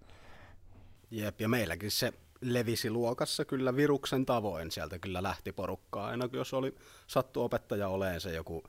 Jep, 1.11 1.41
ja 1.41 1.49
meilläkin 1.49 1.91
se 1.91 2.13
levisi 2.41 2.89
luokassa 2.89 3.45
kyllä 3.45 3.75
viruksen 3.75 4.25
tavoin. 4.25 4.71
Sieltä 4.71 4.99
kyllä 4.99 5.23
lähti 5.23 5.51
porukkaa. 5.51 6.07
Aina 6.07 6.29
jos 6.33 6.53
oli 6.53 6.75
sattu 7.07 7.41
opettaja 7.41 7.87
oleen 7.87 8.21
se 8.21 8.33
joku 8.33 8.63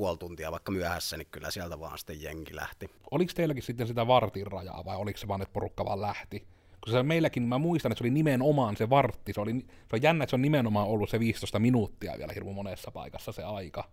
puoli 0.00 0.18
tuntia 0.18 0.52
vaikka 0.52 0.72
myöhässä, 0.72 1.16
niin 1.16 1.28
kyllä 1.30 1.50
sieltä 1.50 1.80
vaan 1.80 1.98
sitten 1.98 2.22
jengi 2.22 2.56
lähti. 2.56 2.90
Oliko 3.10 3.32
teilläkin 3.34 3.62
sitten 3.62 3.86
sitä 3.86 4.06
vartin 4.06 4.46
rajaa 4.46 4.84
vai 4.84 4.96
oliko 4.96 5.18
se 5.18 5.28
vaan, 5.28 5.42
että 5.42 5.52
porukka 5.52 5.84
vaan 5.84 6.00
lähti? 6.00 6.46
Koska 6.80 6.98
se 6.98 7.02
meilläkin, 7.02 7.42
mä 7.42 7.58
muistan, 7.58 7.92
että 7.92 7.98
se 7.98 8.04
oli 8.04 8.10
nimenomaan 8.10 8.76
se 8.76 8.90
vartti. 8.90 9.32
Se, 9.32 9.40
oli, 9.40 9.52
se 9.52 9.66
on 9.92 10.02
jännä, 10.02 10.24
että 10.24 10.30
se 10.30 10.36
on 10.36 10.42
nimenomaan 10.42 10.88
ollut 10.88 11.10
se 11.10 11.20
15 11.20 11.58
minuuttia 11.58 12.18
vielä 12.18 12.32
hirveän 12.32 12.54
monessa 12.54 12.90
paikassa 12.90 13.32
se 13.32 13.42
aika. 13.42 13.90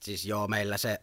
Siis 0.00 0.26
joo, 0.26 0.48
meillä 0.48 0.76
se 0.76 1.00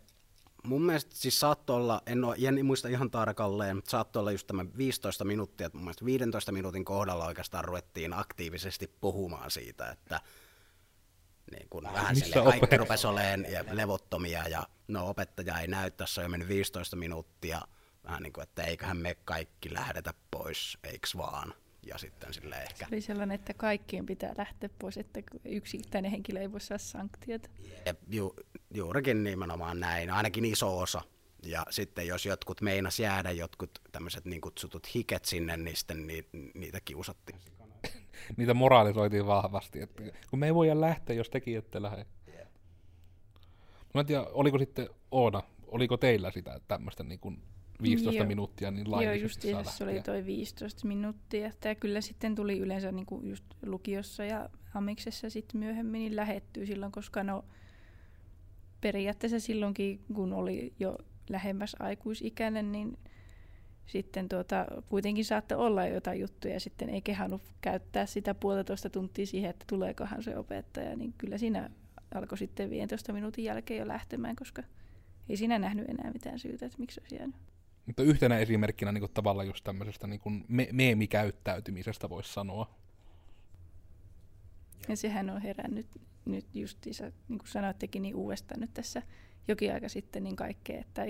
mun 0.64 0.82
mielestä 0.82 1.16
siis 1.16 1.40
saattoi 1.40 1.76
olla, 1.76 2.02
en, 2.06 2.24
ole, 2.24 2.36
en 2.48 2.66
muista 2.66 2.88
ihan 2.88 3.12
tarkalleen, 3.12 3.76
mutta 3.76 3.92
saattoi 3.92 4.20
olla 4.20 4.32
just 4.32 4.48
tämä 4.48 4.66
15 4.78 5.26
minuuttia, 5.26 5.68
että 5.68 5.78
mun 5.78 5.86
mielestä 5.86 6.06
15 6.06 6.52
minuutin 6.52 6.86
kohdalla 6.86 7.26
oikeastaan 7.26 7.66
ruvettiin 7.66 8.14
aktiivisesti 8.14 8.92
puhumaan 9.02 9.52
siitä, 9.52 9.90
että 9.90 10.22
niin 11.52 11.70
kun 11.70 11.84
vähän 11.84 12.16
sille 12.16 12.44
kaikki 12.44 12.78
rupesi 12.78 13.08
olemaan 13.08 13.52
ja 13.52 13.64
levottomia 13.72 14.48
ja 14.48 14.68
no 14.88 15.10
opettaja 15.10 15.60
ei 15.60 15.68
näy, 15.68 15.92
tässä 15.92 16.22
on 16.22 16.26
jo 16.26 16.30
mennyt 16.30 16.48
15 16.48 16.96
minuuttia, 16.96 17.62
vähän 18.04 18.24
niin 18.24 18.34
kuin, 18.34 18.44
että 18.44 18.64
eiköhän 18.64 18.98
me 18.98 19.16
kaikki 19.26 19.74
lähdetä 19.74 20.14
pois, 20.32 20.78
eiks 20.84 21.18
vaan. 21.18 21.54
Ja 21.86 21.98
sitten 21.98 22.34
sille 22.34 22.56
ehkä... 22.56 22.86
Se 22.86 22.96
oli 22.96 23.02
sellainen, 23.02 23.36
että 23.36 23.54
kaikkien 23.54 24.06
pitää 24.06 24.34
lähteä 24.38 24.70
pois, 24.80 24.98
että 24.98 25.22
yksittäinen 25.46 26.12
henkilö 26.12 26.40
ei 26.40 26.52
voi 26.52 26.62
saada 26.62 26.78
sanktiota. 26.78 27.50
Ju, 28.10 28.36
juurikin 28.74 29.24
nimenomaan 29.24 29.80
näin, 29.80 30.10
ainakin 30.10 30.46
iso 30.46 30.80
osa. 30.80 31.02
Ja 31.44 31.66
sitten 31.70 32.08
jos 32.08 32.26
jotkut 32.26 32.62
meinas 32.62 33.00
jäädä, 33.00 33.32
jotkut 33.32 33.80
tämmöiset 33.92 34.26
niin 34.26 34.42
kutsutut 34.42 34.96
hiket 34.96 35.26
sinne, 35.26 35.58
niin 35.58 35.76
sitten 35.76 36.08
ni, 36.08 36.26
niitä 36.56 36.82
kiusattiin. 36.86 37.40
Niitä 38.38 38.54
moraalisoitiin 38.54 39.28
vahvasti, 39.28 39.82
että 39.82 40.04
kun 40.30 40.40
me 40.40 40.46
ei 40.46 40.56
voida 40.56 40.82
lähteä, 40.82 41.16
jos 41.16 41.30
teki 41.30 41.56
ette 41.56 41.82
lähde. 41.82 42.06
Mä 43.94 44.02
en 44.02 44.08
tiedä, 44.08 44.24
oliko 44.24 44.60
sitten 44.60 44.90
Oona, 45.12 45.44
oliko 45.68 45.98
teillä 45.98 46.32
sitä 46.32 46.60
tämmöistä 46.68 47.04
niin 47.04 47.20
kuin 47.20 47.42
15 47.82 48.18
Joo. 48.18 48.28
minuuttia 48.28 48.72
niin 48.72 48.92
laillisesti 48.92 49.50
Joo, 49.50 49.60
just 49.60 49.78
se 49.78 49.84
oli 49.84 50.02
toi 50.02 50.26
15 50.26 50.88
minuuttia. 50.88 51.52
Tämä 51.60 51.76
kyllä 51.76 52.02
sitten 52.02 52.36
tuli 52.36 52.60
yleensä 52.60 52.92
niin 52.92 53.06
kuin 53.06 53.30
just 53.30 53.46
lukiossa 53.66 54.26
ja 54.26 54.50
amiksessa 54.74 55.30
sitten 55.30 55.60
myöhemmin 55.60 56.00
niin 56.00 56.16
lähettyy 56.16 56.66
silloin, 56.66 56.92
koska 56.92 57.24
no 57.24 57.46
periaatteessa 58.82 59.40
silloinkin, 59.40 60.02
kun 60.14 60.34
oli 60.34 60.74
jo 60.80 60.98
lähemmäs 61.30 61.76
aikuisikäinen, 61.80 62.72
niin 62.72 62.98
sitten 63.90 64.30
tuota, 64.30 64.66
kuitenkin 64.90 65.26
saatte 65.26 65.56
olla 65.56 65.86
jotain 65.88 66.20
juttuja, 66.20 66.60
sitten 66.60 66.90
ei 66.90 67.02
kehannut 67.02 67.42
käyttää 67.62 68.06
sitä 68.06 68.34
puolitoista 68.34 68.90
tuntia 68.90 69.26
siihen, 69.26 69.50
että 69.50 69.66
tuleekohan 69.68 70.24
se 70.24 70.38
opettaja, 70.38 70.96
niin 70.96 71.14
kyllä 71.18 71.38
siinä 71.38 71.70
alkoi 72.16 72.38
sitten 72.38 72.70
15 72.70 73.14
minuutin 73.14 73.44
jälkeen 73.44 73.80
jo 73.80 73.88
lähtemään, 73.88 74.36
koska 74.36 74.64
ei 75.30 75.38
siinä 75.38 75.60
nähnyt 75.60 75.90
enää 75.90 76.12
mitään 76.12 76.40
syytä, 76.40 76.66
että 76.66 76.78
miksi 76.78 77.02
olisi 77.02 77.16
jäänyt. 77.16 77.36
Mutta 77.86 78.04
yhtenä 78.04 78.38
esimerkkinä 78.38 78.92
niin 78.92 79.02
kuin 79.02 79.12
tavallaan 79.14 79.48
just 79.48 79.64
tämmöisestä 79.64 80.08
niin 80.08 80.20
kuin 80.20 80.46
me- 80.48 80.70
meemikäyttäytymisestä 80.72 82.10
voisi 82.10 82.34
sanoa. 82.34 82.70
Ja 84.88 84.98
sehän 84.98 85.30
on 85.30 85.42
herännyt 85.42 85.88
nyt 86.26 86.46
justiinsa, 86.54 87.04
niin 87.04 87.40
kuin 87.40 87.48
sanoittekin, 87.48 88.02
niin 88.02 88.16
uudestaan 88.16 88.62
nyt 88.62 88.74
tässä 88.74 89.02
jokin 89.48 89.74
aika 89.74 89.90
sitten 89.90 90.24
niin 90.24 90.36
kaikkea, 90.36 90.80
että 90.80 91.06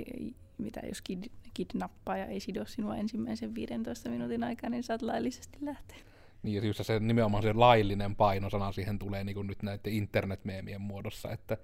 mitä 0.59 0.79
jos 0.87 1.01
kid, 1.01 1.23
kidnappaa 1.53 2.17
ja 2.17 2.25
ei 2.25 2.39
sido 2.39 2.65
sinua 2.65 2.95
ensimmäisen 2.95 3.55
15 3.55 4.09
minuutin 4.09 4.43
aikana, 4.43 4.69
niin 4.69 4.83
saat 4.83 5.01
laillisesti 5.01 5.57
lähteä. 5.61 5.97
Niin, 6.43 6.55
ja 6.55 6.67
just 6.67 6.85
se 6.85 6.99
nimenomaan 6.99 7.43
se 7.43 7.53
laillinen 7.53 8.15
painosana 8.15 8.71
siihen 8.71 8.99
tulee 8.99 9.23
niin 9.23 9.35
kuin 9.35 9.47
nyt 9.47 9.63
näiden 9.63 9.93
internetmeemien 9.93 10.81
muodossa, 10.81 11.31
että 11.31 11.57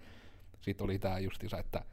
siitä 0.62 0.84
oli 0.84 1.00
tämä 1.00 1.20
justiinsa, 1.20 1.58
että 1.58 1.84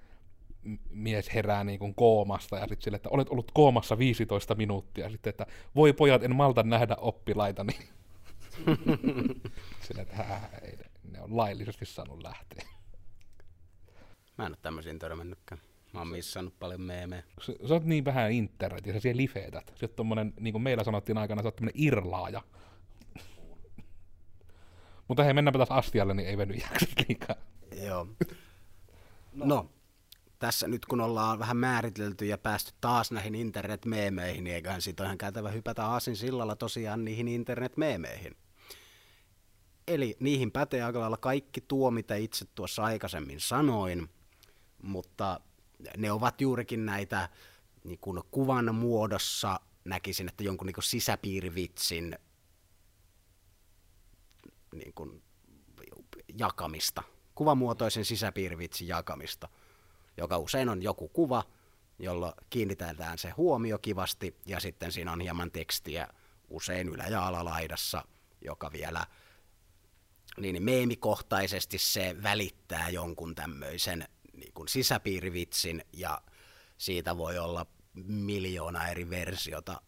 mies 0.91 1.35
herää 1.35 1.65
niin 1.65 1.79
kuin 1.79 1.95
koomasta 1.95 2.57
ja 2.57 2.63
sitten 2.63 2.83
sille, 2.83 2.97
että 2.97 3.09
olet 3.09 3.29
ollut 3.29 3.51
koomassa 3.53 3.99
15 3.99 4.55
minuuttia 4.55 5.05
ja 5.05 5.11
sitten, 5.11 5.31
että 5.31 5.47
voi 5.75 5.93
pojat, 5.93 6.23
en 6.23 6.37
malta 6.37 6.63
nähdä 6.63 6.97
oppilaita, 7.01 7.65
niin 7.65 7.89
sille, 9.87 10.03
että 10.03 10.17
hää, 10.17 10.51
ei, 10.63 10.79
ne 11.11 11.21
on 11.21 11.37
laillisesti 11.37 11.87
saanut 11.87 12.23
lähteä. 12.23 12.67
Mä 14.39 14.47
en 14.47 14.53
ole 14.53 14.59
tämmöisiin 14.63 14.99
törmännytkään. 14.99 15.61
Mä 15.93 16.01
oon 16.01 16.09
missannut 16.09 16.59
paljon 16.59 16.81
meemejä. 16.81 17.23
Sä, 17.41 17.53
sä 17.69 17.75
oot 17.75 17.85
niin 17.85 18.05
vähän 18.05 18.33
internet 18.33 18.87
ja 18.87 18.93
sä 18.93 19.01
siellä 19.01 19.17
lifeetät. 19.17 19.73
Sä 19.81 19.87
oot 19.87 19.97
tommonen, 19.97 20.33
niin 20.41 20.53
kuin 20.53 20.63
meillä 20.63 20.85
sanottiin 20.85 21.19
aikana, 21.19 21.43
sä 21.43 21.49
oot 21.49 21.57
tämmönen 21.57 21.75
irlaaja. 21.77 22.43
Mutta 25.09 25.25
hei, 25.25 25.35
mennäänpä 25.35 25.59
taas 25.59 25.71
astialle, 25.71 26.15
niin 26.15 26.29
ei 26.29 26.39
veny 26.39 26.55
liikaa. 27.09 27.37
Joo. 27.83 28.07
No. 29.35 29.47
no, 29.47 29.71
tässä 30.39 30.69
nyt 30.69 30.87
kun 30.87 31.01
ollaan 31.01 31.39
vähän 31.39 31.57
määritelty 31.57 32.27
ja 32.27 32.39
päästy 32.39 32.73
taas 32.81 33.13
näihin 33.13 33.35
internet-meemeihin, 33.35 34.45
niin 34.45 34.55
eiköhän 34.55 34.83
siitä 34.83 35.03
ole 35.03 35.07
ihan 35.09 35.19
käytävä 35.19 35.51
hypätä 35.51 35.87
aasin 35.87 36.17
sillalla 36.17 36.57
tosiaan 36.57 37.05
niihin 37.05 37.29
internet-meemeihin. 37.29 38.37
Eli 39.89 40.17
niihin 40.21 40.53
pätee 40.53 40.83
aika 40.83 41.01
lailla 41.01 41.17
kaikki 41.17 41.61
tuo, 41.61 41.91
mitä 41.91 42.15
itse 42.15 42.45
tuossa 42.55 42.83
aikaisemmin 42.85 43.41
sanoin, 43.41 44.09
mutta 44.83 45.41
ne 45.97 46.13
ovat 46.13 46.41
juurikin 46.41 46.87
näitä 46.87 47.29
niin 47.85 47.99
kuin 47.99 48.21
kuvan 48.31 48.75
muodossa, 48.75 49.61
näkisin, 49.85 50.29
että 50.29 50.45
jonkun 50.45 50.67
niin 50.67 50.75
kuin 50.75 50.85
sisäpiirivitsin 50.85 52.19
niin 54.75 54.95
kuin 54.95 55.23
jakamista, 56.39 57.03
kuvamuotoisen 57.35 58.05
sisäpiirivitsin 58.05 58.89
jakamista– 58.89 59.49
joka 60.17 60.39
usein 60.39 60.69
on 60.69 60.83
joku 60.83 61.09
kuva, 61.09 61.45
jolla 61.99 62.35
kiinnitetään 62.51 63.19
se 63.19 63.31
huomio 63.31 63.79
kivasti, 63.79 64.37
ja 64.47 64.61
sitten 64.61 64.93
siinä 64.93 65.13
on 65.13 65.21
hieman 65.21 65.51
tekstiä 65.51 66.09
usein 66.49 66.89
ylä- 66.89 67.07
ja 67.07 67.27
alalaidassa, 67.27 68.05
joka 68.45 68.73
vielä 68.73 69.07
niin, 70.37 70.63
meemikohtaisesti 70.63 71.79
se 71.79 72.17
välittää 72.23 72.89
jonkun 72.89 73.35
tämmöisen 73.35 74.09
niin 74.43 74.53
kuin 74.55 74.69
sisäpiirivitsin, 74.69 75.85
ja 75.93 76.23
siitä 76.79 77.17
voi 77.17 77.39
olla 77.39 77.67
miljoona 78.05 78.89
eri 78.89 79.11
versiota, 79.11 79.83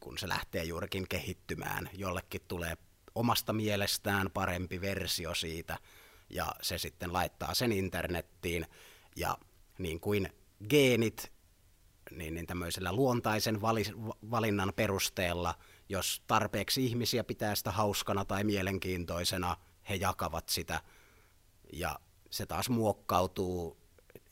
kun 0.00 0.18
se 0.18 0.28
lähtee 0.28 0.64
juurikin 0.64 1.08
kehittymään. 1.08 1.90
Jollekin 1.92 2.40
tulee 2.48 2.76
omasta 3.14 3.52
mielestään 3.52 4.30
parempi 4.30 4.80
versio 4.80 5.34
siitä, 5.34 5.78
ja 6.30 6.54
se 6.62 6.78
sitten 6.78 7.12
laittaa 7.12 7.54
sen 7.54 7.72
internettiin, 7.72 8.66
ja 9.16 9.38
niin 9.78 10.00
kuin 10.00 10.32
geenit 10.68 11.32
niin, 12.10 12.34
niin 12.34 12.46
tämmöisellä 12.46 12.92
luontaisen 12.92 13.60
vali, 13.60 13.84
valinnan 14.30 14.72
perusteella, 14.76 15.54
jos 15.88 16.22
tarpeeksi 16.26 16.84
ihmisiä 16.84 17.24
pitää 17.24 17.54
sitä 17.54 17.70
hauskana 17.70 18.24
tai 18.24 18.44
mielenkiintoisena, 18.44 19.56
he 19.88 19.94
jakavat 19.94 20.48
sitä 20.48 20.80
ja 21.72 21.98
se 22.30 22.46
taas 22.46 22.68
muokkautuu. 22.68 23.83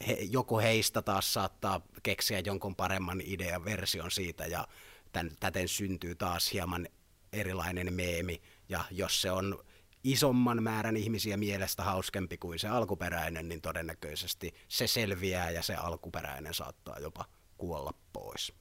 He, 0.07 0.19
joku 0.31 0.59
heistä 0.59 1.03
taas 1.03 1.33
saattaa 1.33 1.81
keksiä 2.03 2.39
jonkun 2.39 2.77
paremman 2.77 3.21
idean 3.25 3.65
version 3.65 4.11
siitä 4.11 4.47
ja 4.47 4.69
tämän, 5.13 5.33
täten 5.41 5.69
syntyy 5.69 6.15
taas 6.15 6.53
hieman 6.53 6.89
erilainen 7.33 7.95
meemi. 7.95 8.43
Ja 8.69 8.85
jos 8.91 9.23
se 9.23 9.31
on 9.31 9.65
isomman 10.05 10.63
määrän 10.63 10.97
ihmisiä 10.97 11.37
mielestä 11.37 11.83
hauskempi 11.83 12.39
kuin 12.39 12.59
se 12.59 12.69
alkuperäinen, 12.69 13.49
niin 13.49 13.61
todennäköisesti 13.61 14.55
se 14.69 14.87
selviää 14.87 15.51
ja 15.51 15.63
se 15.63 15.75
alkuperäinen 15.75 16.55
saattaa 16.55 16.99
jopa 16.99 17.25
kuolla 17.59 17.95
pois. 18.13 18.53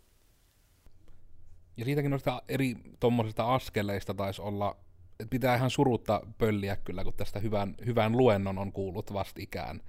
Ja 1.78 1.86
siitäkin 1.86 2.12
noista 2.12 2.42
eri 2.48 2.76
tuommoisista 3.00 3.54
askeleista 3.56 4.14
taisi 4.14 4.42
olla 4.42 4.78
et 5.20 5.30
pitää 5.30 5.56
ihan 5.56 5.70
surutta 5.70 6.22
pölliä 6.38 6.76
kyllä, 6.76 7.04
kun 7.04 7.14
tästä 7.14 7.40
hyvän, 7.40 7.76
hyvän 7.86 8.18
luennon 8.18 8.58
on 8.58 8.72
kuullut 8.72 9.14
vastikään. 9.14 9.82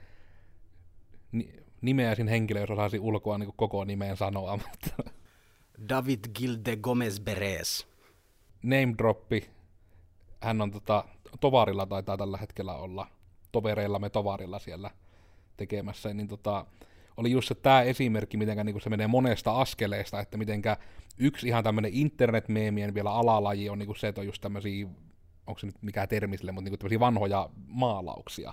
Ni, 1.33 1.53
nimeäisin 1.81 2.29
henkilö, 2.29 2.61
jos 2.61 2.71
osaisi 2.71 2.99
ulkoa 2.99 3.39
niin 3.39 3.53
koko 3.57 3.85
nimeen 3.85 4.17
sanoa, 4.17 4.57
mutta... 4.63 5.13
David 5.89 6.25
Gilde 6.35 6.77
Gomez 6.77 7.21
Beres. 7.21 7.87
Name 8.63 8.95
droppi. 8.99 9.51
Hän 10.41 10.61
on 10.61 10.71
tota, 10.71 11.05
tovarilla 11.41 11.87
taitaa 11.87 12.17
tällä 12.17 12.39
hetkellä 12.39 12.75
olla, 12.75 13.07
tovereillamme 13.53 14.11
tovarilla 14.11 14.59
siellä 14.59 14.91
tekemässä, 15.57 16.15
niin 16.15 16.29
tota, 16.29 16.67
oli 17.17 17.31
just 17.31 17.49
se 17.49 17.55
tämä 17.55 17.83
esimerkki, 17.83 18.37
miten 18.37 18.67
niin 18.67 18.81
se 18.81 18.91
menee 18.91 19.07
monesta 19.07 19.53
askeleesta, 19.61 20.21
että 20.21 20.37
mitenkä 20.37 20.77
yksi 21.19 21.49
ihan 21.49 21.65
tämmöinen 21.65 21.95
internetmeemien 21.95 22.95
vielä 22.95 23.13
alalaji 23.13 23.69
on 23.69 23.79
niin 23.79 23.97
se, 23.97 24.09
että 24.09 24.21
on 24.21 24.27
just 24.27 24.41
tämmöisiä, 24.41 24.87
onko 25.47 25.59
se 25.59 25.67
nyt 25.67 25.83
mikä 25.83 26.07
termi 26.07 26.39
sille, 26.39 26.53
mutta 26.53 26.71
niin 26.71 26.79
tämmöisiä 26.79 27.01
vanhoja 27.01 27.51
maalauksia. 27.67 28.53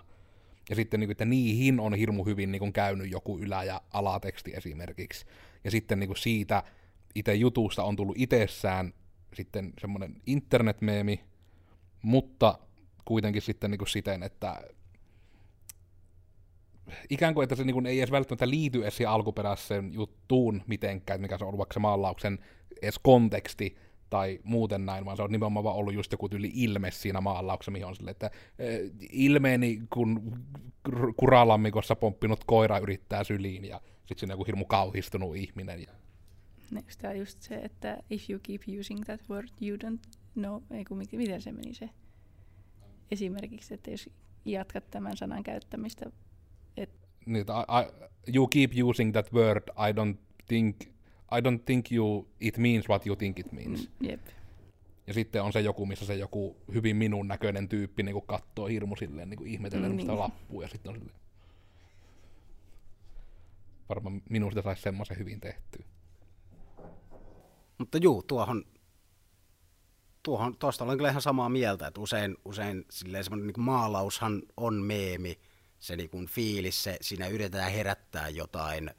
Ja 0.70 0.76
sitten, 0.76 1.00
niin 1.00 1.12
että 1.12 1.26
niihin 1.26 1.80
on 1.80 1.94
hirmu 1.94 2.26
hyvin 2.26 2.52
niin 2.52 2.74
käynyt 2.74 3.12
joku 3.12 3.40
ylä- 3.40 3.64
ja 3.64 3.82
alateksti 3.94 4.54
esimerkiksi. 4.56 5.26
Ja 5.64 5.72
sitten 5.72 6.00
niin 6.00 6.18
siitä 6.18 6.64
itse 7.16 7.34
jutusta 7.34 7.84
on 7.84 7.96
tullut 7.96 8.16
itsessään 8.20 8.94
sitten 9.34 9.74
semmoinen 9.82 10.16
internetmeemi, 10.26 11.24
mutta 12.02 12.60
kuitenkin 13.06 13.42
sitten 13.42 13.72
niin 13.72 13.88
siten, 13.88 14.24
että 14.24 14.62
ikään 17.10 17.34
kuin, 17.34 17.44
että 17.44 17.56
se 17.56 17.64
niin 17.64 17.86
ei 17.86 18.00
edes 18.00 18.12
välttämättä 18.12 18.50
liity 18.50 18.82
edes 18.82 19.02
alkuperäiseen 19.08 19.94
juttuun 19.94 20.64
mitenkään, 20.68 21.22
mikä 21.22 21.38
se 21.38 21.46
on 21.46 21.58
vaikka 21.58 21.74
se 21.74 21.80
maalauksen 21.80 22.40
edes 22.82 23.00
konteksti 23.00 23.78
tai 24.10 24.40
muuten 24.44 24.86
näin, 24.86 25.06
vaan 25.06 25.18
se 25.18 25.24
on 25.24 25.32
nimenomaan 25.32 25.64
vaan 25.64 25.76
ollut 25.76 25.94
just 25.94 26.12
joku 26.12 26.30
tyyli 26.30 26.52
ilme 26.54 26.92
siinä 26.92 27.22
maalauksessa, 27.22 27.72
mihin 27.72 27.88
on 27.88 27.96
sille, 27.96 28.12
että 28.12 28.26
äh, 28.26 28.32
ilmeeni, 29.12 29.82
kun 29.90 30.40
kuralammikossa 31.18 31.96
pomppinut 31.96 32.44
koira 32.44 32.80
yrittää 32.80 33.24
syliin, 33.24 33.66
ja 33.66 33.82
sitten 33.96 34.20
siinä 34.20 34.34
on 34.34 34.40
joku 34.40 34.46
hirmu 34.46 34.66
kauhistunut 34.66 35.36
ihminen. 35.36 35.82
Ja... 35.82 35.92
Eikö 36.76 36.92
tämä 36.98 37.14
just 37.14 37.42
se, 37.42 37.56
että 37.56 37.98
if 38.10 38.30
you 38.30 38.40
keep 38.44 38.62
using 38.80 39.04
that 39.04 39.22
word, 39.30 39.48
you 39.62 39.78
don't 39.78 40.00
know, 40.34 40.62
ei 40.72 40.86
kun, 40.86 40.98
miten 40.98 41.42
se 41.42 41.52
meni 41.52 41.74
se 41.74 41.90
esimerkiksi, 43.12 43.74
että 43.74 43.92
jos 43.92 44.10
jatkat 44.46 44.90
tämän 44.90 45.18
sanan 45.18 45.44
käyttämistä 45.44 46.12
et... 46.78 46.90
Niin, 47.26 47.46
I, 47.50 47.82
I, 47.82 48.10
you 48.36 48.48
keep 48.48 48.72
using 48.84 49.12
that 49.12 49.34
word, 49.34 49.64
I 49.70 49.92
don't 49.92 50.18
think, 50.48 50.78
I 51.32 51.42
don't 51.42 51.64
think 51.66 51.92
you, 51.92 52.28
it 52.40 52.58
means 52.58 52.90
what 52.90 53.08
you 53.08 53.16
think 53.16 53.40
it 53.40 53.52
means. 53.52 53.90
Mm, 54.00 54.08
jep. 54.08 54.22
Ja 55.08 55.14
sitten 55.14 55.44
on 55.44 55.54
se 55.54 55.62
joku, 55.62 55.86
missä 55.86 56.06
se 56.06 56.16
joku 56.16 56.58
hyvin 56.74 56.96
minun 56.96 57.28
näköinen 57.28 57.70
tyyppi 57.70 58.04
niin 58.04 58.22
katsoo 58.22 58.66
hirmu 58.66 58.96
silleen 58.96 59.30
niin 59.30 59.48
ihmetellen 59.48 59.92
mm, 59.92 59.98
niin. 59.98 60.20
lappua 60.20 60.64
ja 60.64 60.70
sitten 60.70 60.90
on 60.90 60.96
silleen... 60.96 61.20
Varmaan 63.90 64.22
minusta 64.30 64.62
saisi 64.62 64.82
semmoisen 64.82 65.18
hyvin 65.18 65.40
tehtyä. 65.40 65.86
Mutta 67.78 67.98
juu, 67.98 68.24
tuohon, 68.24 68.66
tuohon 70.24 70.58
tuosta 70.58 70.84
olen 70.84 70.98
kyllä 70.98 71.10
ihan 71.10 71.22
samaa 71.22 71.50
mieltä, 71.50 71.88
että 71.88 72.02
usein, 72.02 72.38
usein 72.46 72.86
silleen 72.90 73.24
semmoinen 73.24 73.48
niin 73.48 73.62
maalaushan 73.62 74.42
on 74.58 74.74
meemi, 74.74 75.40
se 75.80 75.96
niin 75.96 76.10
kuin 76.10 76.28
fiilis, 76.28 76.84
se, 76.84 76.98
siinä 77.02 77.28
yritetään 77.28 77.72
herättää 77.72 78.30
jotain, 78.30 78.92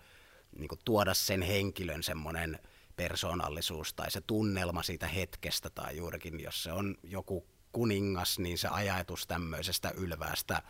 niin 0.58 0.68
kuin 0.68 0.80
tuoda 0.84 1.14
sen 1.14 1.42
henkilön 1.42 2.02
semmoinen 2.02 2.58
persoonallisuus 2.96 3.94
tai 3.94 4.10
se 4.10 4.20
tunnelma 4.20 4.82
siitä 4.82 5.08
hetkestä 5.08 5.70
tai 5.70 5.96
juurikin, 5.96 6.40
jos 6.40 6.62
se 6.62 6.72
on 6.72 6.96
joku 7.02 7.46
kuningas, 7.72 8.38
niin 8.38 8.58
se 8.58 8.68
ajatus 8.68 9.26
tämmöisestä 9.26 9.92
ylväästä, 9.96 10.62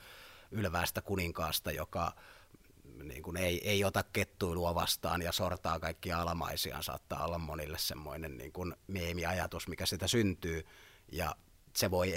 ylväästä 0.51 1.03
kuninkaasta, 1.03 1.73
joka 1.73 2.13
niin 3.03 3.23
kuin 3.23 3.37
ei, 3.37 3.69
ei 3.69 3.85
ota 3.85 4.03
kettuilua 4.03 4.75
vastaan 4.75 5.23
ja 5.23 5.33
sortaa 5.33 5.81
kaikkia 5.81 6.21
alamaisiaan, 6.21 6.83
saattaa 6.83 7.25
olla 7.25 7.39
monille 7.39 7.79
semmoinen 7.79 8.39
niin 8.39 8.53
kuin 8.53 8.75
meemiajatus, 8.87 9.69
mikä 9.69 9.87
sitä 9.87 10.07
syntyy, 10.07 10.67
ja 11.13 11.37
se 11.77 11.91
voi 11.91 12.15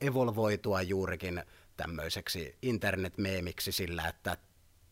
evolvoitua 0.00 0.82
juurikin 0.82 1.42
tämmöiseksi 1.76 2.56
internetmeemiksi 2.62 3.72
sillä, 3.72 4.08
että 4.08 4.36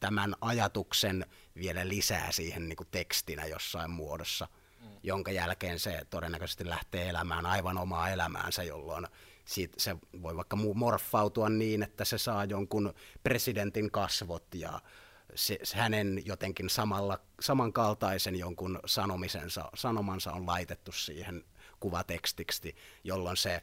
tämän 0.05 0.35
ajatuksen 0.41 1.27
vielä 1.57 1.89
lisää 1.89 2.33
siihen 2.33 2.69
niin 2.69 2.77
kuin 2.77 2.89
tekstinä 2.91 3.47
jossain 3.47 3.91
muodossa, 3.91 4.49
mm. 4.81 4.89
jonka 5.03 5.31
jälkeen 5.31 5.79
se 5.79 6.07
todennäköisesti 6.11 6.69
lähtee 6.69 7.09
elämään 7.09 7.47
aivan 7.47 7.79
omaa 7.79 8.11
elämäänsä, 8.11 8.63
jolloin 8.63 9.07
siitä 9.45 9.75
se 9.79 9.97
voi 10.23 10.37
vaikka 10.37 10.57
morfautua 10.75 11.49
niin, 11.49 11.83
että 11.83 12.05
se 12.05 12.19
saa 12.19 12.45
jonkun 12.45 12.95
presidentin 13.23 13.91
kasvot 13.91 14.55
ja 14.55 14.81
se, 15.35 15.59
se 15.63 15.77
hänen 15.77 16.23
jotenkin 16.25 16.71
samalla, 16.71 17.19
samankaltaisen 17.41 18.37
jonkun 18.37 18.81
sanomisensa, 18.87 19.71
sanomansa 19.75 20.33
on 20.33 20.47
laitettu 20.47 20.93
siihen 20.93 21.45
kuvatekstiksi, 21.81 22.77
jolloin 23.05 23.37
se 23.37 23.63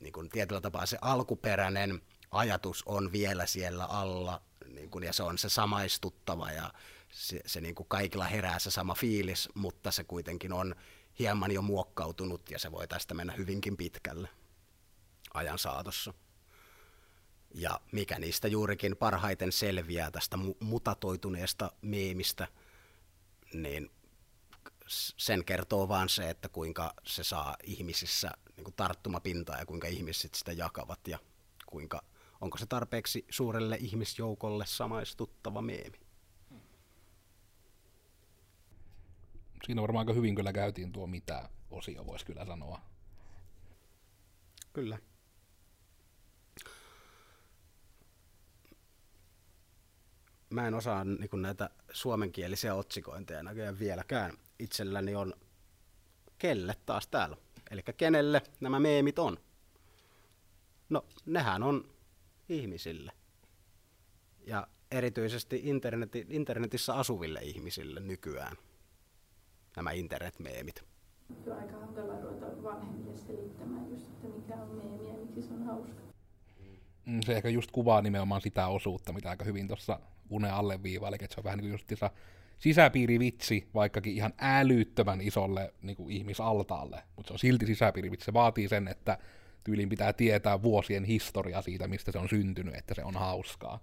niin 0.00 0.12
kuin 0.12 0.28
tietyllä 0.28 0.60
tapaa 0.60 0.86
se 0.86 0.98
alkuperäinen 1.00 2.02
ajatus 2.30 2.82
on 2.86 3.12
vielä 3.12 3.46
siellä 3.46 3.84
alla, 3.84 4.42
niin 4.74 4.90
kuin, 4.90 5.04
ja 5.04 5.12
se 5.12 5.22
on 5.22 5.38
se 5.38 5.48
samaistuttava, 5.48 6.50
ja 6.50 6.72
se, 7.12 7.40
se 7.46 7.60
niin 7.60 7.74
kuin 7.74 7.88
kaikilla 7.88 8.24
herää 8.24 8.58
se 8.58 8.70
sama 8.70 8.94
fiilis, 8.94 9.48
mutta 9.54 9.90
se 9.90 10.04
kuitenkin 10.04 10.52
on 10.52 10.74
hieman 11.18 11.52
jo 11.52 11.62
muokkautunut, 11.62 12.50
ja 12.50 12.58
se 12.58 12.72
voi 12.72 12.88
tästä 12.88 13.14
mennä 13.14 13.32
hyvinkin 13.32 13.76
pitkälle 13.76 14.28
ajan 15.34 15.58
saatossa. 15.58 16.14
Ja 17.54 17.80
mikä 17.92 18.18
niistä 18.18 18.48
juurikin 18.48 18.96
parhaiten 18.96 19.52
selviää 19.52 20.10
tästä 20.10 20.38
mutatoituneesta 20.60 21.72
meemistä, 21.82 22.48
niin 23.52 23.90
sen 25.16 25.44
kertoo 25.44 25.88
vaan 25.88 26.08
se, 26.08 26.30
että 26.30 26.48
kuinka 26.48 26.94
se 27.06 27.24
saa 27.24 27.56
ihmisissä 27.64 28.30
niin 28.56 28.64
kuin 28.64 28.74
tarttumapintaa 28.74 29.58
ja 29.58 29.66
kuinka 29.66 29.88
ihmiset 29.88 30.34
sitä 30.34 30.52
jakavat 30.52 31.08
ja 31.08 31.18
kuinka 31.66 32.02
onko 32.42 32.58
se 32.58 32.66
tarpeeksi 32.66 33.26
suurelle 33.30 33.76
ihmisjoukolle 33.80 34.66
samaistuttava 34.66 35.62
meemi. 35.62 36.00
Siinä 39.66 39.82
varmaan 39.82 40.02
aika 40.02 40.12
hyvin 40.12 40.34
kyllä 40.34 40.52
käytiin 40.52 40.92
tuo 40.92 41.06
mitä 41.06 41.48
osio, 41.70 42.06
voisi 42.06 42.26
kyllä 42.26 42.44
sanoa. 42.44 42.80
Kyllä. 44.72 44.98
Mä 50.50 50.66
en 50.66 50.74
osaa 50.74 51.04
niin 51.04 51.42
näitä 51.42 51.70
suomenkielisiä 51.92 52.74
otsikointeja 52.74 53.42
näköjään 53.42 53.78
vieläkään. 53.78 54.38
Itselläni 54.58 55.14
on 55.14 55.34
kelle 56.38 56.74
taas 56.86 57.06
täällä. 57.06 57.36
Eli 57.70 57.82
kenelle 57.96 58.42
nämä 58.60 58.80
meemit 58.80 59.18
on? 59.18 59.38
No, 60.88 61.06
nehän 61.26 61.62
on 61.62 61.91
ihmisille. 62.58 63.12
Ja 64.46 64.66
erityisesti 64.90 65.60
interneti, 65.64 66.26
internetissä 66.28 66.94
asuville 66.94 67.40
ihmisille 67.42 68.00
nykyään 68.00 68.56
nämä 69.76 69.90
internetmeemit. 69.90 70.84
On 71.46 71.52
aika 71.52 71.76
hankala 71.76 72.20
ruveta 72.20 72.62
vanhemmille 72.62 73.16
selittämään 73.16 73.90
just, 73.90 74.06
että 74.06 74.28
mikä 74.28 74.54
on 74.54 74.68
meemi 74.68 75.08
ja 75.08 75.14
miksi 75.14 75.42
se 75.42 75.54
on 75.54 75.62
hauska. 75.62 76.02
Mm, 77.06 77.20
se 77.20 77.36
ehkä 77.36 77.48
just 77.48 77.70
kuvaa 77.70 78.02
nimenomaan 78.02 78.40
sitä 78.40 78.66
osuutta, 78.66 79.12
mitä 79.12 79.30
aika 79.30 79.44
hyvin 79.44 79.68
tuossa 79.68 80.00
Une 80.30 80.50
alleviivaili, 80.50 81.16
että 81.20 81.34
se 81.34 81.40
on 81.40 81.44
vähän 81.44 81.58
niin 81.58 81.78
kuin 81.88 82.10
sisäpiirivitsi, 82.58 83.68
vaikkakin 83.74 84.14
ihan 84.14 84.32
älyttömän 84.38 85.20
isolle 85.20 85.74
niin 85.82 85.96
kuin 85.96 86.10
ihmisaltaalle, 86.10 87.02
mutta 87.16 87.28
se 87.28 87.32
on 87.32 87.38
silti 87.38 87.66
sisäpiirivitsi. 87.66 88.24
Se 88.24 88.32
vaatii 88.32 88.68
sen, 88.68 88.88
että 88.88 89.18
tyyliin 89.64 89.88
pitää 89.88 90.12
tietää 90.12 90.62
vuosien 90.62 91.04
historia 91.04 91.62
siitä, 91.62 91.88
mistä 91.88 92.12
se 92.12 92.18
on 92.18 92.28
syntynyt, 92.28 92.74
että 92.74 92.94
se 92.94 93.04
on 93.04 93.14
hauskaa. 93.14 93.80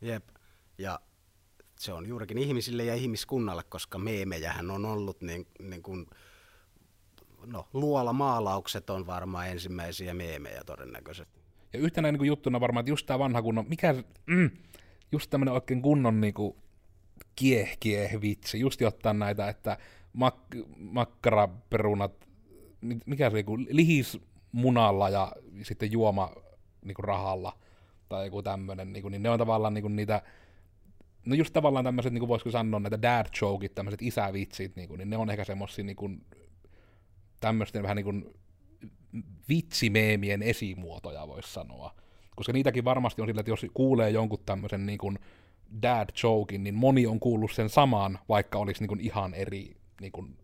Jep, 0.00 0.28
ja 0.78 1.00
se 1.78 1.92
on 1.92 2.08
juurikin 2.08 2.38
ihmisille 2.38 2.84
ja 2.84 2.94
ihmiskunnalle, 2.94 3.62
koska 3.68 3.98
meemejähän 3.98 4.70
on 4.70 4.84
ollut 4.84 5.20
niin, 5.20 5.46
niin 5.60 5.82
kuin, 5.82 6.06
no, 7.46 7.68
luola 7.72 8.12
maalaukset 8.12 8.90
on 8.90 9.06
varmaan 9.06 9.48
ensimmäisiä 9.48 10.14
meemejä 10.14 10.62
todennäköisesti. 10.66 11.40
Ja 11.72 11.78
yhtenä 11.78 12.12
niin 12.12 12.18
kuin 12.18 12.28
juttuna 12.28 12.60
varmaan, 12.60 12.82
että 12.82 12.90
just 12.90 13.06
tämä 13.06 13.18
vanha 13.18 13.42
kunnon, 13.42 13.68
mikä, 13.68 13.94
mm, 14.26 14.50
just 15.12 15.30
tämmöinen 15.30 15.54
oikein 15.54 15.82
kunnon 15.82 16.20
niin 16.20 16.34
kuin, 16.34 16.56
kieh, 17.36 17.76
kieh 17.80 18.20
vitsi, 18.20 18.60
just 18.60 18.82
ottaa 18.82 19.12
näitä, 19.12 19.48
että 19.48 19.78
mak- 20.16 20.66
makkaraperunat, 20.76 22.28
mikä 23.06 23.30
se 23.30 23.44
lihis 23.68 24.20
munalla 24.56 25.08
ja 25.08 25.32
sitten 25.62 25.92
juoma 25.92 26.32
niin 26.84 26.94
kuin 26.94 27.04
rahalla 27.04 27.58
tai 28.08 28.26
joku 28.26 28.42
tämmöinen, 28.42 28.92
niin, 28.92 29.10
niin 29.10 29.22
ne 29.22 29.30
on 29.30 29.38
tavallaan 29.38 29.74
niin 29.74 29.82
kuin 29.82 29.96
niitä, 29.96 30.22
no 31.26 31.34
just 31.34 31.52
tavallaan 31.52 31.84
tämmöiset, 31.84 32.12
niin 32.12 32.20
kuin 32.20 32.28
voisiko 32.28 32.50
sanoa, 32.50 32.80
näitä 32.80 33.02
dad 33.02 33.26
jokeit, 33.40 33.74
tämmöiset 33.74 34.02
isävitsit, 34.02 34.76
niin, 34.76 34.88
kuin, 34.88 34.98
niin 34.98 35.10
ne 35.10 35.16
on 35.16 35.30
ehkä 35.30 35.44
semmosia 35.44 35.84
niin 35.84 35.96
kuin, 35.96 36.24
tämmöisten 37.40 37.82
vähän 37.82 37.96
niin 37.96 38.04
kuin 38.04 38.34
vitsimeemien 39.48 40.42
esimuotoja, 40.42 41.28
voisi 41.28 41.52
sanoa. 41.52 41.94
Koska 42.36 42.52
niitäkin 42.52 42.84
varmasti 42.84 43.22
on 43.22 43.28
sillä, 43.28 43.40
että 43.40 43.50
jos 43.50 43.66
kuulee 43.74 44.10
jonkun 44.10 44.38
tämmöisen 44.46 44.86
niin 44.86 44.98
kuin 44.98 45.18
dad 45.82 46.08
jokein, 46.22 46.64
niin 46.64 46.74
moni 46.74 47.06
on 47.06 47.20
kuullut 47.20 47.52
sen 47.52 47.68
samaan, 47.68 48.18
vaikka 48.28 48.58
olisi 48.58 48.80
niin 48.80 48.88
kuin 48.88 49.00
ihan 49.00 49.34
eri, 49.34 49.76
niin 50.00 50.12
kuin, 50.12 50.36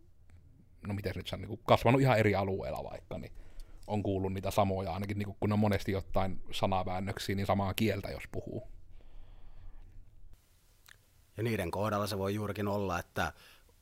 no 0.86 0.94
miten 0.94 1.14
se 1.14 1.20
nyt 1.20 1.40
niin 1.40 1.48
kuin 1.48 1.60
kasvanut 1.66 2.00
ihan 2.00 2.18
eri 2.18 2.34
alueella 2.34 2.90
vaikka, 2.90 3.18
niin 3.18 3.32
on 3.86 4.02
kuullut 4.02 4.32
niitä 4.32 4.50
samoja, 4.50 4.92
ainakin 4.92 5.18
niin 5.18 5.36
kun 5.40 5.52
on 5.52 5.58
monesti 5.58 5.92
jotain 5.92 6.42
sanaväännöksiä, 6.50 7.36
niin 7.36 7.46
samaa 7.46 7.74
kieltä 7.74 8.08
jos 8.08 8.22
puhuu. 8.32 8.68
Ja 11.36 11.42
niiden 11.42 11.70
kohdalla 11.70 12.06
se 12.06 12.18
voi 12.18 12.34
juurikin 12.34 12.68
olla, 12.68 12.98
että 12.98 13.32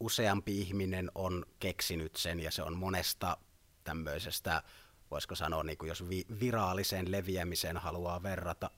useampi 0.00 0.60
ihminen 0.60 1.10
on 1.14 1.46
keksinyt 1.58 2.16
sen 2.16 2.40
ja 2.40 2.50
se 2.50 2.62
on 2.62 2.76
monesta 2.76 3.36
tämmöisestä, 3.84 4.62
voisiko 5.10 5.34
sanoa, 5.34 5.62
niin 5.62 5.78
kuin 5.78 5.88
jos 5.88 6.08
vi- 6.08 6.26
viraaliseen 6.40 7.10
leviämiseen 7.10 7.76
haluaa 7.76 8.22
verrata, 8.22 8.70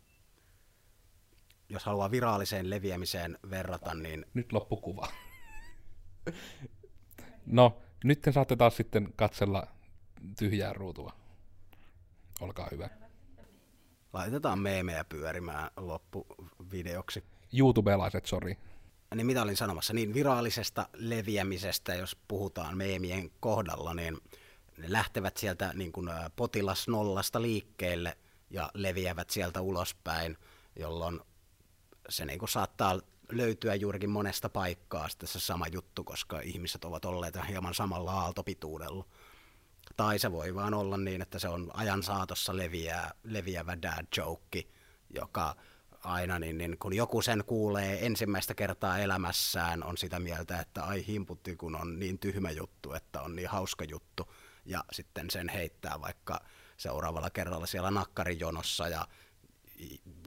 jos 1.68 1.84
haluaa 1.84 2.10
viraaliseen 2.10 2.70
leviämiseen 2.70 3.38
verrata, 3.50 3.94
niin... 3.94 4.26
Nyt 4.34 4.52
loppukuva. 4.52 5.08
no, 7.46 7.82
nyt 8.04 8.28
saatte 8.30 8.56
taas 8.56 8.76
sitten 8.76 9.12
katsella 9.16 9.66
tyhjää 10.38 10.72
ruutua. 10.72 11.12
Olkaa 12.40 12.68
hyvä. 12.70 12.88
Laitetaan 14.12 14.58
meemejä 14.58 15.04
pyörimään 15.04 15.70
loppuvideoksi. 15.76 17.24
YouTubelaiset, 17.58 18.26
sori. 18.26 18.58
Niin 19.14 19.26
mitä 19.26 19.42
olin 19.42 19.56
sanomassa, 19.56 19.92
niin 19.92 20.14
viraalisesta 20.14 20.88
leviämisestä, 20.94 21.94
jos 21.94 22.16
puhutaan 22.28 22.76
meemien 22.76 23.30
kohdalla, 23.40 23.94
niin 23.94 24.18
ne 24.78 24.92
lähtevät 24.92 25.36
sieltä 25.36 25.72
niin 25.74 25.92
kuin 25.92 26.10
potilas 26.36 26.88
nollasta 26.88 27.42
liikkeelle 27.42 28.16
ja 28.50 28.70
leviävät 28.74 29.30
sieltä 29.30 29.60
ulospäin, 29.60 30.38
jolloin 30.76 31.20
se 32.08 32.24
niin 32.24 32.38
kuin 32.38 32.48
saattaa 32.48 33.00
löytyä 33.32 33.74
juurikin 33.74 34.10
monesta 34.10 34.48
paikkaa 34.48 35.08
sitten 35.08 35.28
se 35.28 35.40
sama 35.40 35.66
juttu, 35.72 36.04
koska 36.04 36.40
ihmiset 36.40 36.84
ovat 36.84 37.04
olleet 37.04 37.34
hieman 37.48 37.74
samalla 37.74 38.12
aaltopituudella. 38.12 39.04
Tai 39.96 40.18
se 40.18 40.32
voi 40.32 40.54
vaan 40.54 40.74
olla 40.74 40.96
niin, 40.96 41.22
että 41.22 41.38
se 41.38 41.48
on 41.48 41.70
ajan 41.74 42.02
saatossa 42.02 42.56
leviää, 42.56 43.10
leviävä 43.24 43.82
dad 43.82 44.06
joke, 44.16 44.62
joka 45.10 45.56
aina, 46.04 46.38
niin, 46.38 46.58
niin 46.58 46.78
kun 46.78 46.94
joku 46.94 47.22
sen 47.22 47.44
kuulee 47.46 48.06
ensimmäistä 48.06 48.54
kertaa 48.54 48.98
elämässään, 48.98 49.84
on 49.84 49.98
sitä 49.98 50.20
mieltä, 50.20 50.60
että 50.60 50.84
ai 50.84 51.06
himputti, 51.06 51.56
kun 51.56 51.76
on 51.76 51.98
niin 51.98 52.18
tyhmä 52.18 52.50
juttu, 52.50 52.92
että 52.92 53.22
on 53.22 53.36
niin 53.36 53.48
hauska 53.48 53.84
juttu, 53.84 54.32
ja 54.64 54.84
sitten 54.92 55.30
sen 55.30 55.48
heittää 55.48 56.00
vaikka 56.00 56.40
seuraavalla 56.76 57.30
kerralla 57.30 57.66
siellä 57.66 57.90
nakkarijonossa, 57.90 58.88
ja 58.88 59.06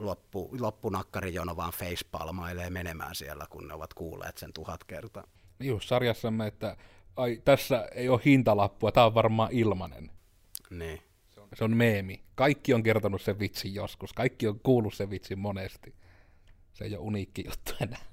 loppu, 0.00 0.50
loppunakkarijono 0.60 1.56
vaan 1.56 1.72
facepalmailee 1.72 2.70
menemään 2.70 3.14
siellä, 3.14 3.46
kun 3.50 3.68
ne 3.68 3.74
ovat 3.74 3.94
kuulleet 3.94 4.38
sen 4.38 4.52
tuhat 4.52 4.84
kertaa. 4.84 5.24
Just 5.60 5.88
sarjassamme, 5.88 6.46
että 6.46 6.76
ai, 7.16 7.42
tässä 7.44 7.88
ei 7.94 8.08
ole 8.08 8.20
hintalappua, 8.24 8.92
tämä 8.92 9.06
on 9.06 9.14
varmaan 9.14 9.52
ilmanen. 9.52 10.10
Niin. 10.70 11.02
Se 11.30 11.40
on, 11.40 11.48
se 11.54 11.64
on 11.64 11.76
meemi. 11.76 12.24
Kaikki 12.34 12.74
on 12.74 12.82
kertonut 12.82 13.22
sen 13.22 13.38
vitsin 13.38 13.74
joskus. 13.74 14.12
Kaikki 14.12 14.48
on 14.48 14.60
kuullut 14.60 14.94
sen 14.94 15.10
vitsin 15.10 15.38
monesti. 15.38 15.94
Se 16.72 16.84
ei 16.84 16.96
ole 16.96 17.06
uniikki 17.06 17.44
juttu 17.46 17.72
enää. 17.80 18.04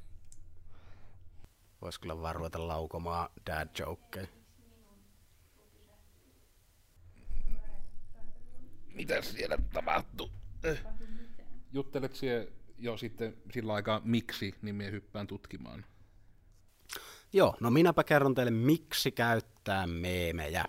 Voisi 1.81 1.99
kyllä 1.99 2.21
vaan 2.21 2.35
ruveta 2.35 2.67
laukomaan 2.67 3.29
dad 3.45 3.69
jokeja. 3.79 4.27
Mitä 8.93 9.21
siellä 9.21 9.57
tapahtuu? 9.73 10.31
Eh. 10.63 10.83
Juttelet 11.73 12.15
siellä 12.15 12.51
jo 12.77 12.97
sitten 12.97 13.37
sillä 13.51 13.73
aikaa 13.73 14.01
miksi, 14.03 14.55
niin 14.61 14.75
minä 14.75 14.91
hyppään 14.91 15.27
tutkimaan. 15.27 15.85
Joo, 17.35 17.55
no 17.59 17.71
minäpä 17.71 18.03
kerron 18.03 18.35
teille, 18.35 18.51
miksi 18.51 19.11
käyttää 19.11 19.87
meemejä. 19.87 20.65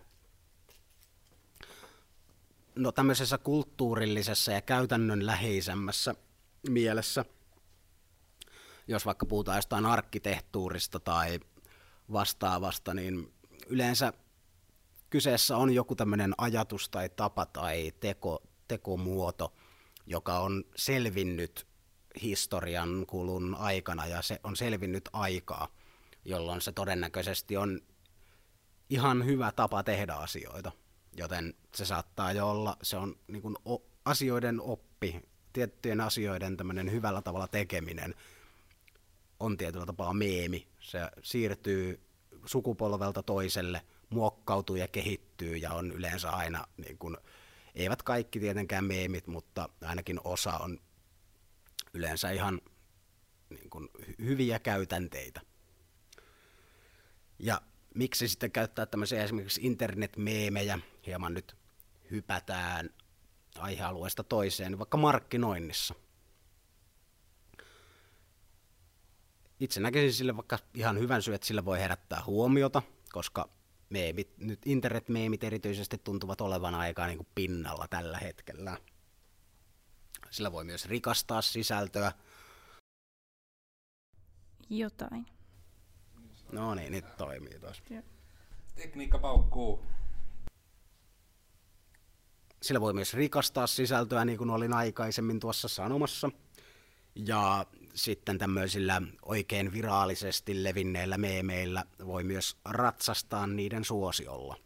No 2.74 2.92
tämmöisessä 2.92 3.38
kulttuurillisessa 3.38 4.52
ja 4.52 4.60
käytännön 4.60 5.26
läheisemmässä 5.26 6.14
mielessä, 6.68 7.24
jos 8.88 9.06
vaikka 9.06 9.26
puhutaan 9.26 9.58
jostain 9.58 9.86
arkkitehtuurista 9.86 11.00
tai 11.00 11.40
vastaavasta, 12.12 12.94
niin 12.94 13.32
yleensä 13.66 14.12
kyseessä 15.10 15.56
on 15.56 15.74
joku 15.74 15.94
tämmöinen 15.94 16.34
ajatus 16.38 16.88
tai 16.88 17.08
tapa 17.08 17.46
tai 17.46 17.92
teko, 18.00 18.42
tekomuoto, 18.68 19.52
joka 20.06 20.38
on 20.38 20.64
selvinnyt 20.76 21.66
historian 22.22 23.04
kulun 23.06 23.54
aikana 23.54 24.06
ja 24.06 24.22
se 24.22 24.40
on 24.44 24.56
selvinnyt 24.56 25.08
aikaa– 25.12 25.68
jolloin 26.24 26.60
se 26.60 26.72
todennäköisesti 26.72 27.56
on 27.56 27.80
ihan 28.90 29.26
hyvä 29.26 29.52
tapa 29.52 29.82
tehdä 29.82 30.14
asioita. 30.14 30.72
Joten 31.16 31.54
se 31.74 31.84
saattaa 31.84 32.32
jo 32.32 32.50
olla, 32.50 32.76
se 32.82 32.96
on 32.96 33.16
niin 33.28 33.42
kuin 33.42 33.56
asioiden 34.04 34.60
oppi, 34.60 35.22
tiettyjen 35.52 36.00
asioiden 36.00 36.56
tämmöinen 36.56 36.90
hyvällä 36.90 37.22
tavalla 37.22 37.48
tekeminen 37.48 38.14
on 39.40 39.56
tietyllä 39.56 39.86
tapaa 39.86 40.14
meemi. 40.14 40.68
Se 40.80 40.98
siirtyy 41.22 42.00
sukupolvelta 42.46 43.22
toiselle, 43.22 43.82
muokkautuu 44.10 44.76
ja 44.76 44.88
kehittyy 44.88 45.56
ja 45.56 45.72
on 45.72 45.92
yleensä 45.92 46.30
aina, 46.30 46.66
niin 46.76 46.98
kuin, 46.98 47.16
eivät 47.74 48.02
kaikki 48.02 48.40
tietenkään 48.40 48.84
meemit, 48.84 49.26
mutta 49.26 49.68
ainakin 49.82 50.20
osa 50.24 50.58
on 50.58 50.80
yleensä 51.94 52.30
ihan 52.30 52.60
niin 53.50 53.70
kuin, 53.70 53.88
hyviä 54.18 54.58
käytänteitä. 54.58 55.40
Ja 57.44 57.60
miksi 57.94 58.28
sitten 58.28 58.52
käyttää 58.52 58.86
tämmöisiä 58.86 59.24
esimerkiksi 59.24 59.60
internetmeemejä, 59.64 60.78
hieman 61.06 61.34
nyt 61.34 61.56
hypätään 62.10 62.90
aihealueesta 63.58 64.24
toiseen, 64.24 64.78
vaikka 64.78 64.96
markkinoinnissa. 64.96 65.94
Itse 69.60 69.80
näkisin 69.80 70.12
sille 70.12 70.36
vaikka 70.36 70.58
ihan 70.74 70.98
hyvän 70.98 71.22
syy, 71.22 71.34
että 71.34 71.46
sillä 71.46 71.64
voi 71.64 71.78
herättää 71.78 72.22
huomiota, 72.26 72.82
koska 73.12 73.48
meemit, 73.90 74.38
nyt 74.38 74.60
internetmeemit 74.66 75.44
erityisesti 75.44 75.98
tuntuvat 75.98 76.40
olevan 76.40 76.74
aika 76.74 77.06
niin 77.06 77.18
kuin 77.18 77.28
pinnalla 77.34 77.88
tällä 77.88 78.18
hetkellä. 78.18 78.78
Sillä 80.30 80.52
voi 80.52 80.64
myös 80.64 80.86
rikastaa 80.86 81.42
sisältöä. 81.42 82.12
Jotain. 84.70 85.33
No 86.52 86.74
niin, 86.74 86.92
nyt 86.92 87.16
toimii 87.16 87.58
taas. 87.58 87.82
Tekniikka 88.74 89.18
paukkuu. 89.18 89.84
Sillä 92.62 92.80
voi 92.80 92.92
myös 92.92 93.14
rikastaa 93.14 93.66
sisältöä, 93.66 94.24
niin 94.24 94.38
kuin 94.38 94.50
olin 94.50 94.72
aikaisemmin 94.72 95.40
tuossa 95.40 95.68
sanomassa. 95.68 96.30
Ja 97.14 97.66
sitten 97.94 98.38
tämmöisillä 98.38 99.02
oikein 99.22 99.72
viraalisesti 99.72 100.64
levinneillä 100.64 101.18
meemeillä 101.18 101.84
voi 102.06 102.24
myös 102.24 102.56
ratsastaa 102.64 103.46
niiden 103.46 103.84
suosiolla. 103.84 104.56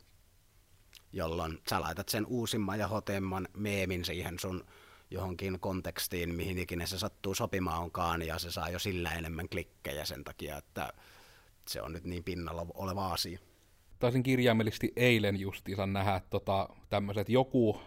Jolloin 1.13 1.59
sä 1.71 1.81
laitat 1.81 2.09
sen 2.09 2.27
uusimman 2.27 2.79
ja 2.79 2.89
hotemman 2.89 3.49
meemin 3.57 4.05
siihen 4.05 4.39
sun 4.39 4.65
johonkin 5.11 5.61
kontekstiin, 5.61 6.35
mihin 6.35 6.59
ikinä 6.59 6.87
se 6.87 6.99
sattuu 6.99 7.35
sopimaankaan, 7.35 8.23
ja 8.23 8.39
se 8.39 8.51
saa 8.51 8.71
jo 8.71 8.79
sillä 8.79 9.13
enemmän 9.13 9.49
klikkejä 9.49 10.05
sen 10.05 10.25
takia, 10.25 10.57
että 10.57 10.93
se 11.69 11.83
on 11.83 11.93
nyt 11.93 12.05
niin 12.05 12.25
pinnalla 12.25 12.67
oleva 12.75 13.13
asia. 13.13 13.39
Taisin 13.99 14.23
kirjaimellisesti 14.23 14.93
eilen 14.97 15.41
justiinsa 15.41 15.87
nähdä 15.87 16.21
tota, 16.31 16.69
tämmöiset 16.91 17.29
joku, 17.29 17.81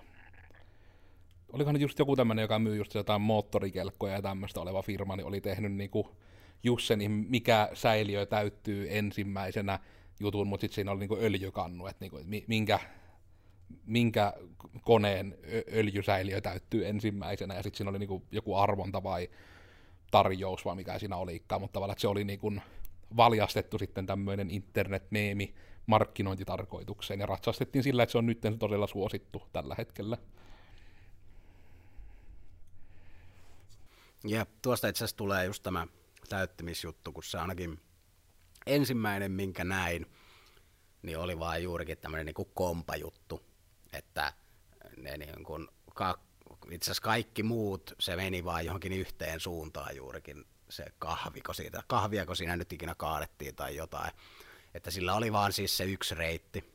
olikohan 1.53 1.81
just 1.81 1.99
joku 1.99 2.15
tämmöinen, 2.15 2.43
joka 2.43 2.59
myy 2.59 2.75
just 2.75 2.93
jotain 2.93 3.21
moottorikelkkoja 3.21 4.13
ja 4.13 4.21
tämmöistä 4.21 4.61
oleva 4.61 4.81
firma, 4.81 5.15
niin 5.15 5.27
oli 5.27 5.41
tehnyt 5.41 5.73
niinku 5.73 6.15
just 6.63 6.87
se, 6.87 6.95
niin 6.95 7.11
mikä 7.11 7.69
säiliö 7.73 8.25
täyttyy 8.25 8.87
ensimmäisenä 8.89 9.79
jutun, 10.19 10.47
mutta 10.47 10.61
sitten 10.61 10.75
siinä 10.75 10.91
oli 10.91 10.99
niinku 10.99 11.17
öljykannu, 11.21 11.87
että 11.87 12.05
niinku, 12.05 12.19
minkä, 12.47 12.79
minkä 13.85 14.33
koneen 14.81 15.37
öljysäiliö 15.73 16.41
täyttyy 16.41 16.87
ensimmäisenä, 16.87 17.55
ja 17.55 17.63
sitten 17.63 17.77
siinä 17.77 17.89
oli 17.89 17.99
niinku 17.99 18.23
joku 18.31 18.55
arvonta 18.55 19.03
vai 19.03 19.29
tarjous, 20.11 20.65
vai 20.65 20.75
mikä 20.75 20.99
siinä 20.99 21.17
olikaan, 21.17 21.61
mutta 21.61 21.73
tavallaan 21.73 21.93
että 21.93 22.01
se 22.01 22.07
oli 22.07 22.23
niinku 22.23 22.53
valjastettu 23.17 23.77
sitten 23.77 24.05
tämmöinen 24.05 24.51
internet-meemi 24.51 25.53
markkinointitarkoitukseen, 25.85 27.19
ja 27.19 27.25
ratsastettiin 27.25 27.83
sillä, 27.83 28.03
että 28.03 28.11
se 28.11 28.17
on 28.17 28.25
nyt 28.25 28.41
todella 28.59 28.87
suosittu 28.87 29.43
tällä 29.53 29.75
hetkellä. 29.77 30.17
Ja 34.23 34.45
tuosta 34.61 34.87
itse 34.87 35.03
asiassa 35.03 35.17
tulee 35.17 35.45
just 35.45 35.63
tämä 35.63 35.87
täyttämisjuttu, 36.29 37.11
kun 37.11 37.23
se 37.23 37.37
ainakin 37.37 37.79
ensimmäinen, 38.65 39.31
minkä 39.31 39.63
näin, 39.63 40.05
niin 41.01 41.17
oli 41.17 41.39
vaan 41.39 41.63
juurikin 41.63 41.97
tämmöinen 41.97 42.25
niin 42.25 42.47
kompajuttu, 42.53 43.45
että 43.93 44.33
ne 44.97 45.17
niin 45.17 45.43
kuin, 45.43 45.67
ka, 45.93 46.19
itse 46.71 46.85
asiassa 46.85 47.03
kaikki 47.03 47.43
muut, 47.43 47.93
se 47.99 48.15
meni 48.15 48.43
vaan 48.45 48.65
johonkin 48.65 48.93
yhteen 48.93 49.39
suuntaan 49.39 49.95
juurikin 49.95 50.45
se 50.71 50.85
kahviko 50.99 51.53
siitä, 51.53 51.83
kahviako 51.87 52.35
siinä 52.35 52.55
nyt 52.55 52.73
ikinä 52.73 52.95
kaadettiin 52.95 53.55
tai 53.55 53.75
jotain. 53.75 54.11
Että 54.73 54.91
sillä 54.91 55.13
oli 55.13 55.31
vaan 55.31 55.53
siis 55.53 55.77
se 55.77 55.83
yksi 55.83 56.15
reitti. 56.15 56.73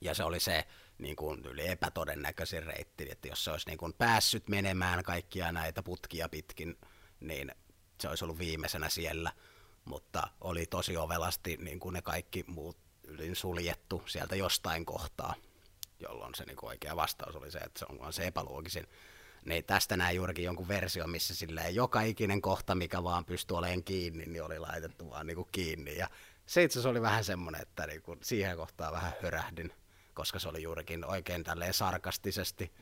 Ja 0.00 0.14
se 0.14 0.24
oli 0.24 0.40
se 0.40 0.66
niin 0.98 1.16
kuin 1.16 1.44
yli 1.44 1.68
epätodennäköisin 1.68 2.62
reitti, 2.62 3.10
että 3.10 3.28
jos 3.28 3.44
se 3.44 3.50
olisi 3.50 3.68
niin 3.68 3.78
kuin 3.78 3.92
päässyt 3.92 4.48
menemään 4.48 5.02
kaikkia 5.02 5.52
näitä 5.52 5.82
putkia 5.82 6.28
pitkin, 6.28 6.78
niin 7.20 7.52
se 8.00 8.08
olisi 8.08 8.24
ollut 8.24 8.38
viimeisenä 8.38 8.88
siellä. 8.88 9.32
Mutta 9.84 10.28
oli 10.40 10.66
tosi 10.66 10.96
ovelasti 10.96 11.56
niin 11.56 11.80
kuin 11.80 11.92
ne 11.92 12.02
kaikki 12.02 12.44
muut 12.46 12.78
ylin 13.04 13.36
suljettu 13.36 14.02
sieltä 14.06 14.36
jostain 14.36 14.86
kohtaa, 14.86 15.34
jolloin 16.00 16.34
se 16.34 16.44
niin 16.44 16.56
kuin 16.56 16.68
oikea 16.68 16.96
vastaus 16.96 17.36
oli 17.36 17.50
se, 17.50 17.58
että 17.58 17.78
se 17.78 17.86
on 17.98 18.12
se 18.12 18.26
epäloogisin. 18.26 18.86
Niin 19.46 19.64
tästä 19.64 19.96
näin 19.96 20.16
juurikin 20.16 20.44
jonkun 20.44 20.68
versio, 20.68 21.06
missä 21.06 21.34
silleen 21.34 21.74
joka 21.74 22.00
ikinen 22.00 22.40
kohta, 22.42 22.74
mikä 22.74 23.02
vaan 23.02 23.24
pystyi 23.24 23.56
olemaan 23.56 23.84
kiinni, 23.84 24.26
niin 24.26 24.42
oli 24.42 24.58
laitettu 24.58 25.10
vaan 25.10 25.26
niin 25.26 25.36
kuin 25.36 25.48
kiinni. 25.52 25.96
Ja 25.96 26.10
se 26.46 26.62
itse 26.62 26.78
asiassa 26.78 26.88
oli 26.88 27.02
vähän 27.02 27.24
semmoinen, 27.24 27.62
että 27.62 27.86
niin 27.86 28.02
kuin 28.02 28.18
siihen 28.22 28.56
kohtaan 28.56 28.92
vähän 28.92 29.12
hörähdin, 29.22 29.72
koska 30.14 30.38
se 30.38 30.48
oli 30.48 30.62
juurikin 30.62 31.04
oikein 31.04 31.44
tälleen 31.44 31.74
sarkastisesti. 31.74 32.72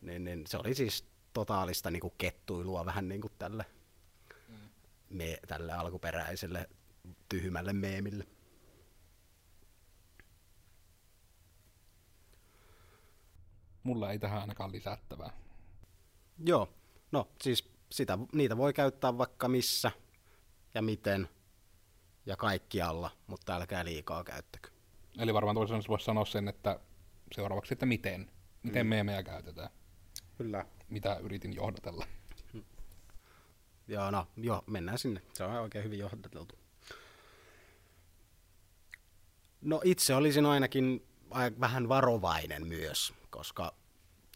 Niin, 0.00 0.24
niin 0.24 0.46
se 0.46 0.56
oli 0.56 0.74
siis 0.74 1.04
totaalista 1.32 1.90
niin 1.90 2.00
kuin 2.00 2.14
kettuilua 2.18 2.86
vähän 2.86 3.08
niin 3.08 3.20
kuin 3.20 3.32
tälle, 3.38 3.66
me, 5.10 5.38
tälle 5.48 5.72
alkuperäiselle 5.72 6.68
tyhmälle 7.28 7.72
meemille. 7.72 8.26
Mulla 13.82 14.12
ei 14.12 14.18
tähän 14.18 14.40
ainakaan 14.40 14.72
lisättävää. 14.72 15.44
Joo, 16.38 16.68
no 17.12 17.28
siis 17.42 17.72
sitä, 17.90 18.18
niitä 18.32 18.56
voi 18.56 18.72
käyttää 18.72 19.18
vaikka 19.18 19.48
missä 19.48 19.90
ja 20.74 20.82
miten 20.82 21.28
ja 22.26 22.36
kaikkialla, 22.36 23.10
mutta 23.26 23.56
älkää 23.56 23.84
liikaa 23.84 24.24
käyttäkö. 24.24 24.70
Eli 25.18 25.34
varmaan 25.34 25.56
toisaalta 25.56 25.88
voisi 25.88 26.04
sanoa 26.04 26.24
sen, 26.24 26.48
että 26.48 26.80
seuraavaksi, 27.32 27.74
että 27.74 27.86
miten, 27.86 28.30
miten 28.62 28.86
mm. 28.86 28.90
meemejä 28.90 29.22
käytetään. 29.22 29.70
Kyllä. 30.38 30.66
Mitä 30.88 31.16
yritin 31.16 31.56
johdatella. 31.56 32.06
Joo, 33.88 34.10
no, 34.10 34.26
joo, 34.36 34.64
mennään 34.66 34.98
sinne. 34.98 35.22
Se 35.32 35.44
on 35.44 35.52
oikein 35.52 35.84
hyvin 35.84 35.98
johdateltu. 35.98 36.58
No 39.60 39.80
itse 39.84 40.14
olisin 40.14 40.46
ainakin 40.46 41.06
vähän 41.60 41.88
varovainen 41.88 42.66
myös, 42.66 43.14
koska 43.30 43.74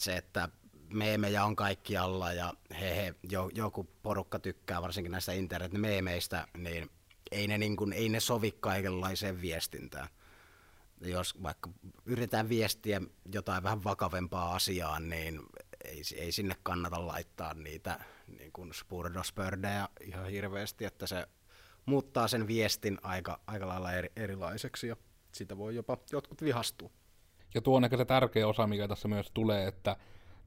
se, 0.01 0.17
että 0.17 0.49
meemejä 0.93 1.45
on 1.45 1.57
kaikkialla 1.57 2.33
ja 2.33 2.55
he, 2.81 2.97
he, 2.97 3.15
jo, 3.31 3.51
joku 3.55 3.89
porukka 4.03 4.39
tykkää 4.39 4.83
varsinkin 4.83 5.13
näistä 5.13 5.33
internet-meemeistä, 5.33 6.47
niin 6.57 6.91
ei 7.31 7.49
ne, 7.49 7.59
niin 7.59 7.77
kuin, 7.77 7.93
ei 7.93 8.09
ne 8.09 8.21
sovi 8.21 8.53
kaikenlaiseen 8.61 9.41
viestintään. 9.41 10.09
Jos 11.01 11.43
vaikka 11.43 11.71
yritetään 12.07 12.49
viestiä 12.49 13.01
jotain 13.33 13.63
vähän 13.63 13.85
vakavempaa 13.85 14.55
asiaa, 14.55 15.01
niin 15.01 15.41
ei, 15.85 16.03
ei 16.17 16.33
sinne 16.33 16.55
kannata 16.63 17.07
laittaa 17.07 17.55
niitä 17.55 18.05
niin 18.39 18.53
kuin 18.53 18.75
spurdospördejä 18.75 19.89
ihan 20.01 20.31
hirveästi, 20.31 20.85
että 20.85 21.07
se 21.07 21.27
muuttaa 21.87 22.29
sen 22.29 22.47
viestin 22.47 22.99
aika, 23.03 23.41
aika 23.47 23.69
lailla 23.69 23.93
eri, 23.93 24.13
erilaiseksi 24.17 24.89
ja 24.89 24.97
sitä 25.33 25.59
voi 25.59 25.75
jopa 25.75 25.97
jotkut 26.13 26.43
vihastua. 26.43 26.91
Ja 27.55 27.61
tuo 27.61 27.77
on 27.77 27.85
ehkä 27.85 27.97
se 27.97 28.05
tärkeä 28.05 28.49
osa, 28.49 28.67
mikä 28.67 28.89
tässä 28.89 29.09
myös 29.09 29.31
tulee, 29.35 29.69
että 29.69 29.97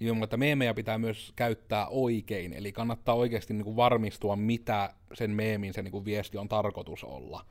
ilman, 0.02 0.24
että 0.24 0.38
meemejä 0.38 0.74
pitää 0.74 0.98
myös 0.98 1.34
käyttää 1.36 1.88
oikein, 1.88 2.54
eli 2.54 2.72
kannattaa 2.72 3.16
oikeasti 3.16 3.54
niin 3.54 3.64
kuin 3.64 3.76
varmistua, 3.76 4.36
mitä 4.36 4.94
sen 5.14 5.32
meemin 5.32 5.74
se 5.74 5.82
niin 5.82 5.92
kuin 5.92 6.06
viesti 6.06 6.38
on 6.38 6.50
tarkoitus 6.50 7.04
olla. 7.04 7.46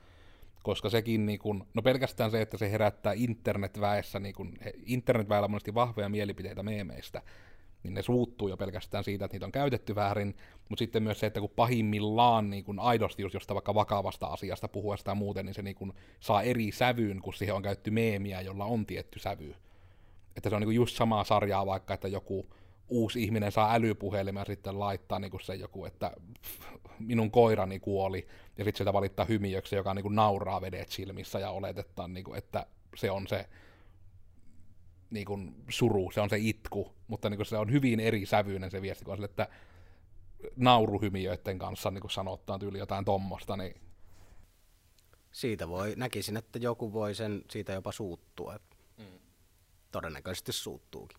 Koska 0.62 0.90
sekin, 0.90 1.26
niin 1.26 1.38
kuin, 1.38 1.64
no 1.74 1.82
pelkästään 1.82 2.30
se, 2.30 2.42
että 2.42 2.56
se 2.56 2.70
herättää 2.70 3.12
internetväessä, 3.16 4.20
niin 4.20 4.34
kuin, 4.34 4.58
internetväellä 4.86 5.44
on 5.44 5.50
monesti 5.50 5.74
vahvoja 5.74 6.08
mielipiteitä 6.08 6.62
meemeistä, 6.62 7.22
niin 7.82 7.94
ne 7.94 8.02
suuttuu 8.02 8.48
jo 8.48 8.56
pelkästään 8.56 9.04
siitä, 9.04 9.24
että 9.24 9.34
niitä 9.34 9.46
on 9.46 9.52
käytetty 9.52 9.94
väärin, 9.94 10.36
mutta 10.68 10.78
sitten 10.78 11.02
myös 11.02 11.20
se, 11.20 11.26
että 11.26 11.40
kun 11.40 11.50
pahimmillaan 11.50 12.50
niin 12.50 12.64
kun 12.64 12.78
aidosti 12.78 13.22
just 13.22 13.34
jostain 13.34 13.54
vaikka 13.54 13.74
vakavasta 13.74 14.26
asiasta 14.26 14.68
puhuesta 14.68 15.14
muuten, 15.14 15.46
niin 15.46 15.54
se 15.54 15.62
niin 15.62 15.76
kun 15.76 15.94
saa 16.20 16.42
eri 16.42 16.72
sävyyn, 16.72 17.20
kun 17.20 17.34
siihen 17.34 17.54
on 17.54 17.62
käytetty 17.62 17.90
meemiä, 17.90 18.40
jolla 18.40 18.64
on 18.64 18.86
tietty 18.86 19.18
sävy. 19.18 19.54
Että 20.36 20.50
se 20.50 20.56
on 20.56 20.62
niin 20.62 20.74
just 20.74 20.96
samaa 20.96 21.24
sarjaa 21.24 21.66
vaikka, 21.66 21.94
että 21.94 22.08
joku 22.08 22.46
uusi 22.88 23.22
ihminen 23.22 23.52
saa 23.52 23.74
älypuhelimen 23.74 24.40
ja 24.40 24.44
sitten 24.44 24.78
laittaa 24.78 25.18
niin 25.18 25.30
kuin 25.30 25.40
se 25.40 25.54
joku, 25.54 25.84
että 25.84 26.12
minun 26.98 27.30
koirani 27.30 27.80
kuoli, 27.80 28.26
ja 28.58 28.64
sitten 28.64 28.78
sieltä 28.78 28.92
valittaa 28.92 29.24
hymiöksi, 29.24 29.76
joka 29.76 29.94
niin 29.94 30.02
kuin 30.02 30.14
nauraa 30.14 30.60
vedet 30.60 30.88
silmissä 30.88 31.38
ja 31.38 31.50
oletetaan, 31.50 32.14
niin 32.14 32.24
kuin, 32.24 32.38
että 32.38 32.66
se 32.96 33.10
on 33.10 33.26
se 33.26 33.48
niin 35.10 35.26
kuin 35.26 35.54
suru, 35.68 36.10
se 36.10 36.20
on 36.20 36.30
se 36.30 36.38
itku, 36.38 36.92
mutta 37.08 37.30
niin 37.30 37.38
kuin 37.38 37.46
se 37.46 37.56
on 37.56 37.72
hyvin 37.72 38.00
eri 38.00 38.26
sävyinen 38.26 38.70
se 38.70 38.82
viesti, 38.82 39.04
kun 39.04 39.16
sille, 39.16 39.24
että 39.24 39.48
nauruhymiöiden 40.56 41.58
kanssa 41.58 41.90
niin 41.90 42.00
kuin 42.00 42.10
sanottaa 42.10 42.58
tyyli 42.58 42.78
jotain 42.78 43.04
tommosta, 43.04 43.56
niin 43.56 43.80
siitä 45.32 45.68
voi, 45.68 45.94
näkisin, 45.96 46.36
että 46.36 46.58
joku 46.58 46.92
voi 46.92 47.14
sen 47.14 47.42
siitä 47.50 47.72
jopa 47.72 47.92
suuttua. 47.92 48.56
Todennäköisesti 49.92 50.52
suuttuukin. 50.52 51.18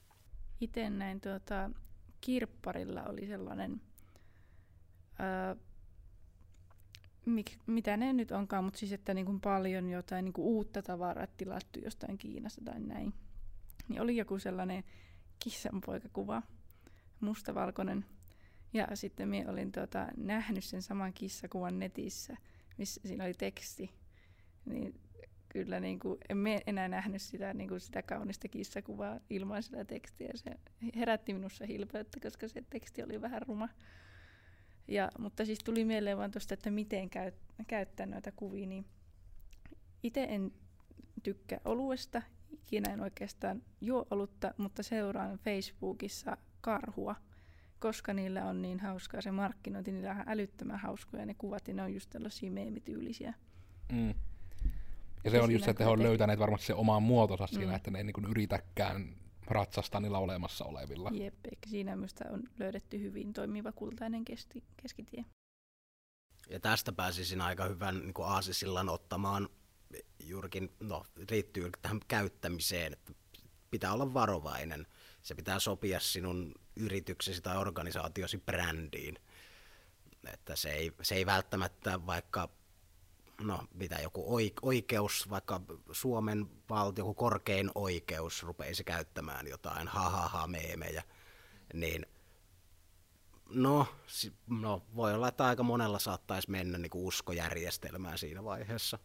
Itse 0.61 0.89
näin 0.89 1.21
tuota, 1.21 1.69
kirpparilla 2.21 3.03
oli 3.03 3.27
sellainen, 3.27 3.81
ää, 5.19 5.55
mik, 7.25 7.51
mitä 7.65 7.97
ne 7.97 8.13
nyt 8.13 8.31
onkaan, 8.31 8.63
mutta 8.63 8.79
siis 8.79 8.91
että 8.91 9.13
niin 9.13 9.25
kuin 9.25 9.41
paljon 9.41 9.89
jotain 9.89 10.25
niin 10.25 10.33
kuin 10.33 10.45
uutta 10.45 10.81
tavaraa 10.81 11.27
tilattu 11.27 11.79
jostain 11.79 12.17
Kiinasta 12.17 12.61
tai 12.65 12.79
näin 12.79 13.13
niin 13.91 14.01
oli 14.01 14.17
joku 14.17 14.39
sellainen 14.39 14.83
kissanpoikakuva, 15.43 16.41
mustavalkoinen. 17.19 18.05
Ja 18.73 18.87
sitten 18.93 19.29
minä 19.29 19.51
olin 19.51 19.71
tuota, 19.71 20.07
nähnyt 20.17 20.63
sen 20.63 20.81
saman 20.81 21.13
kissakuvan 21.13 21.79
netissä, 21.79 22.37
missä 22.77 23.01
siinä 23.05 23.23
oli 23.23 23.33
teksti. 23.33 23.91
Niin 24.65 24.99
kyllä 25.53 25.79
niin 25.79 25.99
kuin, 25.99 26.17
en 26.29 26.37
enää 26.67 26.87
nähnyt 26.87 27.21
sitä, 27.21 27.53
niin 27.53 27.69
kuin 27.69 27.79
sitä 27.79 28.01
kaunista 28.01 28.47
kissakuvaa 28.47 29.19
ilman 29.29 29.63
sitä 29.63 29.85
tekstiä. 29.85 30.31
Se 30.35 30.51
herätti 30.95 31.33
minussa 31.33 31.65
hilpeyttä, 31.65 32.19
koska 32.19 32.47
se 32.47 32.63
teksti 32.69 33.03
oli 33.03 33.21
vähän 33.21 33.41
ruma. 33.41 33.69
Ja, 34.87 35.09
mutta 35.19 35.45
siis 35.45 35.59
tuli 35.59 35.85
mieleen 35.85 36.17
vaan 36.17 36.31
tuosta, 36.31 36.53
että 36.53 36.71
miten 36.71 37.09
käy, 37.09 37.31
käyttää 37.67 38.05
noita 38.05 38.31
kuvia. 38.31 38.67
Niin 38.67 38.85
itse 40.03 40.23
en 40.23 40.51
tykkää 41.23 41.59
oluesta 41.65 42.21
ikinä 42.51 42.93
en 42.93 43.01
oikeastaan 43.01 43.63
juo 43.81 44.05
olutta, 44.11 44.53
mutta 44.57 44.83
seuraan 44.83 45.37
Facebookissa 45.37 46.37
karhua, 46.61 47.15
koska 47.79 48.13
niillä 48.13 48.45
on 48.45 48.61
niin 48.61 48.79
hauskaa 48.79 49.21
se 49.21 49.31
markkinointi, 49.31 49.91
niillä 49.91 50.11
on 50.11 50.23
älyttömän 50.27 50.79
hauskoja 50.79 51.25
ne 51.25 51.33
kuvat 51.33 51.67
ja 51.67 51.73
ne 51.73 51.83
on 51.83 51.93
just 51.93 52.09
tällaisia 52.09 52.51
meemityylisiä. 52.51 53.33
Mm. 53.91 54.13
Ja 55.23 55.31
se 55.31 55.37
ja 55.37 55.43
on 55.43 55.51
just 55.51 55.65
se, 55.65 55.71
että 55.71 55.83
he 55.83 55.89
on 55.89 56.03
löytäneet 56.03 56.39
varmasti 56.39 56.65
se 56.65 56.73
oman 56.73 57.03
muotonsa 57.03 57.47
mm. 57.51 57.55
siinä, 57.55 57.75
että 57.75 57.91
ne 57.91 57.97
ei 57.97 58.03
niin 58.03 58.29
yritäkään 58.29 59.15
ratsastaa 59.47 60.01
niillä 60.01 60.19
olemassa 60.19 60.65
olevilla. 60.65 61.09
Jep, 61.13 61.45
eikä 61.45 61.69
siinä 61.69 61.95
minusta 61.95 62.25
on 62.29 62.43
löydetty 62.59 62.99
hyvin 62.99 63.33
toimiva 63.33 63.71
kultainen 63.71 64.25
kesti, 64.25 64.63
keskitie. 64.81 65.25
Ja 66.49 66.59
tästä 66.59 66.91
pääsisin 66.91 67.41
aika 67.41 67.65
hyvän 67.65 67.99
niin 67.99 68.13
aasisillan 68.23 68.89
ottamaan 68.89 69.49
juurikin, 70.19 70.71
no 70.79 71.05
riittyy 71.29 71.69
tähän 71.81 71.99
käyttämiseen, 72.07 72.93
että 72.93 73.13
pitää 73.71 73.93
olla 73.93 74.13
varovainen. 74.13 74.87
Se 75.21 75.35
pitää 75.35 75.59
sopia 75.59 75.99
sinun 75.99 76.53
yrityksesi 76.75 77.41
tai 77.41 77.57
organisaatiosi 77.57 78.37
brändiin. 78.37 79.17
Että 80.33 80.55
se 80.55 80.71
ei, 80.71 80.91
se 81.01 81.15
ei 81.15 81.25
välttämättä 81.25 82.05
vaikka 82.05 82.49
no, 83.41 83.67
mitä 83.73 83.95
joku 83.95 84.35
oikeus, 84.61 85.29
vaikka 85.29 85.61
Suomen 85.91 86.47
valtio, 86.69 87.01
joku 87.01 87.13
korkein 87.13 87.71
oikeus 87.75 88.43
rupeisi 88.43 88.83
käyttämään 88.83 89.47
jotain 89.47 89.87
ha-ha-ha 89.87 90.47
meemejä, 90.47 91.03
niin 91.73 92.05
no, 93.49 93.87
no, 94.47 94.85
voi 94.95 95.13
olla, 95.13 95.27
että 95.27 95.45
aika 95.45 95.63
monella 95.63 95.99
saattaisi 95.99 96.51
mennä 96.51 96.77
niin 96.77 96.89
kuin 96.89 97.05
uskojärjestelmään 97.05 98.17
siinä 98.17 98.43
vaiheessa. 98.43 98.99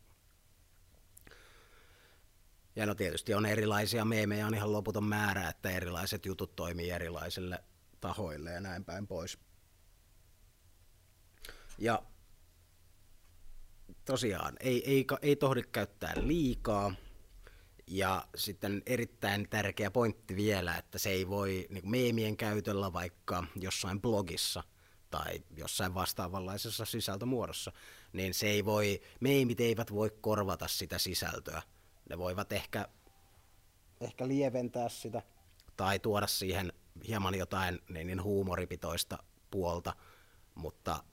Ja 2.76 2.86
no 2.86 2.94
tietysti 2.94 3.34
on 3.34 3.46
erilaisia 3.46 4.04
meemejä, 4.04 4.46
on 4.46 4.54
ihan 4.54 4.72
loputon 4.72 5.04
määrä, 5.04 5.48
että 5.48 5.70
erilaiset 5.70 6.26
jutut 6.26 6.56
toimii 6.56 6.90
erilaisille 6.90 7.64
tahoille 8.00 8.50
ja 8.50 8.60
näin 8.60 8.84
päin 8.84 9.06
pois. 9.06 9.38
Ja 11.78 12.02
tosiaan, 14.06 14.56
ei, 14.60 14.90
ei, 14.90 15.06
ei 15.22 15.36
tohdi 15.36 15.62
käyttää 15.62 16.12
liikaa. 16.16 16.94
Ja 17.86 18.26
sitten 18.34 18.82
erittäin 18.86 19.48
tärkeä 19.50 19.90
pointti 19.90 20.36
vielä, 20.36 20.76
että 20.76 20.98
se 20.98 21.10
ei 21.10 21.28
voi 21.28 21.66
niin 21.70 21.90
meemien 21.90 22.36
käytöllä 22.36 22.92
vaikka 22.92 23.44
jossain 23.56 24.00
blogissa 24.00 24.62
tai 25.10 25.42
jossain 25.56 25.94
vastaavanlaisessa 25.94 26.84
sisältömuodossa, 26.84 27.72
niin 28.12 28.34
se 28.34 28.46
ei 28.46 28.64
voi, 28.64 29.00
meemit 29.20 29.60
eivät 29.60 29.92
voi 29.92 30.10
korvata 30.20 30.68
sitä 30.68 30.98
sisältöä. 30.98 31.62
Ne 32.08 32.18
voivat 32.18 32.52
ehkä, 32.52 32.88
ehkä 34.00 34.28
lieventää 34.28 34.88
sitä 34.88 35.22
tai 35.76 35.98
tuoda 35.98 36.26
siihen 36.26 36.72
hieman 37.08 37.34
jotain 37.34 37.78
niin, 37.88 38.06
niin 38.06 38.22
huumoripitoista 38.22 39.18
puolta, 39.50 39.96
mutta 40.54 41.04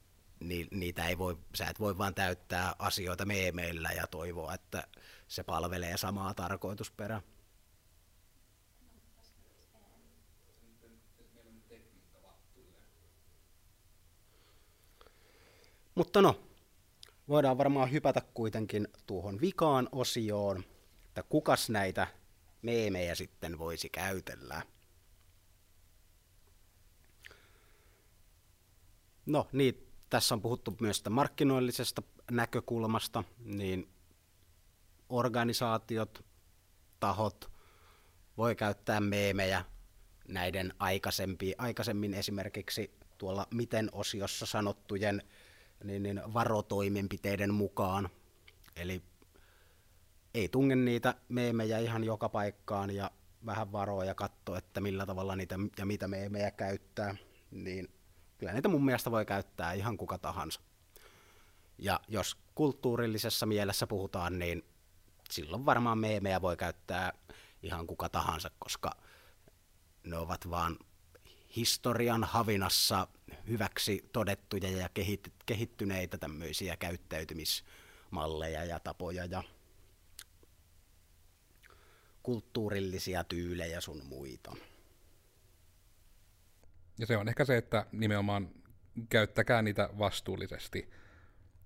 ni, 0.43 0.67
niitä 0.71 1.07
ei 1.07 1.17
voi, 1.17 1.37
sä 1.55 1.65
et 1.67 1.79
voi 1.79 1.97
vaan 1.97 2.15
täyttää 2.15 2.75
asioita 2.79 3.25
meemeillä 3.25 3.89
ja 3.91 4.07
toivoa, 4.07 4.53
että 4.53 4.87
se 5.27 5.43
palvelee 5.43 5.97
samaa 5.97 6.33
tarkoitusperää. 6.33 7.21
Mutta 15.95 16.21
no, 16.21 16.43
voidaan 17.27 17.57
varmaan 17.57 17.91
hypätä 17.91 18.21
kuitenkin 18.33 18.87
tuohon 19.07 19.41
vikaan 19.41 19.89
osioon, 19.91 20.63
että 21.07 21.23
kukas 21.23 21.69
näitä 21.69 22.07
meemejä 22.61 23.15
sitten 23.15 23.59
voisi 23.59 23.89
käytellä. 23.89 24.61
No 29.25 29.47
niin, 29.51 29.82
tässä 30.13 30.35
on 30.35 30.41
puhuttu 30.41 30.77
myös 30.81 31.03
markkinoillisesta 31.09 32.03
näkökulmasta, 32.31 33.23
niin 33.45 33.89
organisaatiot, 35.09 36.25
tahot 36.99 37.51
voi 38.37 38.55
käyttää 38.55 38.99
meemejä 38.99 39.65
näiden 40.27 40.73
aikaisemmin 41.57 42.13
esimerkiksi 42.13 42.91
tuolla 43.17 43.47
miten 43.51 43.89
osiossa 43.91 44.45
sanottujen 44.45 45.21
niin, 45.83 46.03
niin 46.03 46.21
varotoimenpiteiden 46.33 47.53
mukaan. 47.53 48.09
Eli 48.75 49.01
ei 50.33 50.49
tunge 50.49 50.75
niitä 50.75 51.15
meemejä 51.29 51.79
ihan 51.79 52.03
joka 52.03 52.29
paikkaan 52.29 52.91
ja 52.91 53.11
vähän 53.45 53.71
varoa 53.71 54.05
ja 54.05 54.15
katsoa, 54.15 54.57
että 54.57 54.81
millä 54.81 55.05
tavalla 55.05 55.35
niitä 55.35 55.59
ja 55.77 55.85
mitä 55.85 56.07
meemejä 56.07 56.51
käyttää, 56.51 57.15
niin 57.51 58.02
kyllä 58.43 58.53
niitä 58.53 58.69
mun 58.69 58.85
mielestä 58.85 59.11
voi 59.11 59.25
käyttää 59.25 59.73
ihan 59.73 59.97
kuka 59.97 60.17
tahansa. 60.17 60.61
Ja 61.77 61.99
jos 62.07 62.37
kulttuurillisessa 62.55 63.45
mielessä 63.45 63.87
puhutaan, 63.87 64.39
niin 64.39 64.63
silloin 65.29 65.65
varmaan 65.65 65.97
meemejä 65.97 66.41
voi 66.41 66.57
käyttää 66.57 67.13
ihan 67.61 67.87
kuka 67.87 68.09
tahansa, 68.09 68.51
koska 68.59 68.91
ne 70.03 70.17
ovat 70.17 70.49
vaan 70.49 70.77
historian 71.55 72.23
havinassa 72.23 73.07
hyväksi 73.47 74.09
todettuja 74.13 74.69
ja 74.69 74.89
kehittyneitä 75.45 76.17
tämmöisiä 76.17 76.77
käyttäytymismalleja 76.77 78.65
ja 78.65 78.79
tapoja 78.79 79.25
ja 79.25 79.43
kulttuurillisia 82.23 83.23
tyylejä 83.23 83.81
sun 83.81 84.05
muita. 84.05 84.55
Ja 86.99 87.05
se 87.05 87.17
on 87.17 87.27
ehkä 87.27 87.45
se, 87.45 87.57
että 87.57 87.85
nimenomaan 87.91 88.49
käyttäkää 89.09 89.61
niitä 89.61 89.89
vastuullisesti. 89.99 90.89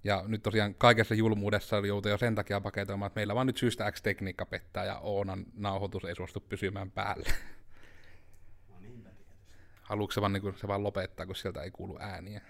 Ja 0.03 0.23
nyt 0.27 0.43
tosiaan 0.43 0.75
kaikessa 0.75 1.15
julmuudessa 1.15 1.77
joutuu 1.77 2.11
jo 2.11 2.17
sen 2.17 2.35
takia 2.35 2.61
paketoimaan, 2.61 3.07
että 3.07 3.17
meillä 3.17 3.35
vaan 3.35 3.47
nyt 3.47 3.57
syystä 3.57 3.91
X 3.91 4.01
tekniikka 4.01 4.45
pettää 4.45 4.85
ja 4.85 4.99
Oonan 4.99 5.45
nauhoitus 5.53 6.05
ei 6.05 6.15
suostu 6.15 6.39
pysymään 6.39 6.91
päälle. 6.91 7.29
No 8.69 9.11
Haluatko 9.81 10.11
se 10.11 10.21
vaan, 10.21 10.33
niin 10.33 10.57
se 10.57 10.67
vaan 10.67 10.83
lopettaa, 10.83 11.25
kun 11.25 11.35
sieltä 11.35 11.61
ei 11.61 11.71
kuulu 11.71 11.97
ääniä? 11.99 12.41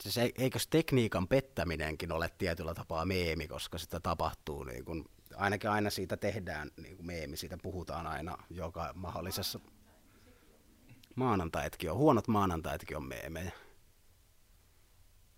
Siis 0.00 0.18
eikös 0.38 0.66
tekniikan 0.66 1.28
pettäminenkin 1.28 2.12
ole 2.12 2.30
tietyllä 2.38 2.74
tapaa 2.74 3.04
meemi, 3.04 3.48
koska 3.48 3.78
sitä 3.78 4.00
tapahtuu, 4.00 4.64
niin 4.64 4.84
kun, 4.84 5.10
ainakin 5.34 5.70
aina 5.70 5.90
siitä 5.90 6.16
tehdään 6.16 6.70
niin 6.76 6.96
kuin 6.96 7.06
meemi, 7.06 7.36
siitä 7.36 7.58
puhutaan 7.62 8.06
aina 8.06 8.38
joka 8.50 8.92
mahdollisessa 8.94 9.60
maanantaitkin 11.16 11.90
on, 11.90 11.96
huonot 11.96 12.28
maanantaitkin 12.28 12.96
on 12.96 13.04
meemejä. 13.04 13.52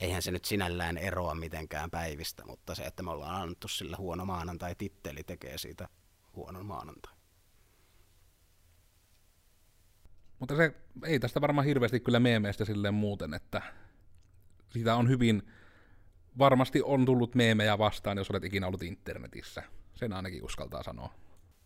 Eihän 0.00 0.22
se 0.22 0.30
nyt 0.30 0.44
sinällään 0.44 0.98
eroa 0.98 1.34
mitenkään 1.34 1.90
päivistä, 1.90 2.44
mutta 2.46 2.74
se, 2.74 2.82
että 2.82 3.02
me 3.02 3.10
ollaan 3.10 3.42
annettu 3.42 3.68
sille 3.68 3.96
huono 3.96 4.24
maanantai-titteli, 4.24 5.24
tekee 5.24 5.58
siitä 5.58 5.88
huonon 6.36 6.66
maanantai. 6.66 7.14
Mutta 10.38 10.56
se 10.56 10.74
ei 11.04 11.20
tästä 11.20 11.40
varmaan 11.40 11.66
hirveästi 11.66 12.00
kyllä 12.00 12.20
meemeistä 12.20 12.64
silleen 12.64 12.94
muuten, 12.94 13.34
että 13.34 13.62
sitä 14.72 14.96
on 14.96 15.08
hyvin, 15.08 15.42
varmasti 16.38 16.82
on 16.82 17.04
tullut 17.04 17.34
meemejä 17.34 17.78
vastaan, 17.78 18.18
jos 18.18 18.30
olet 18.30 18.44
ikinä 18.44 18.66
ollut 18.66 18.82
internetissä. 18.82 19.62
Sen 19.94 20.12
ainakin 20.12 20.44
uskaltaa 20.44 20.82
sanoa. 20.82 21.14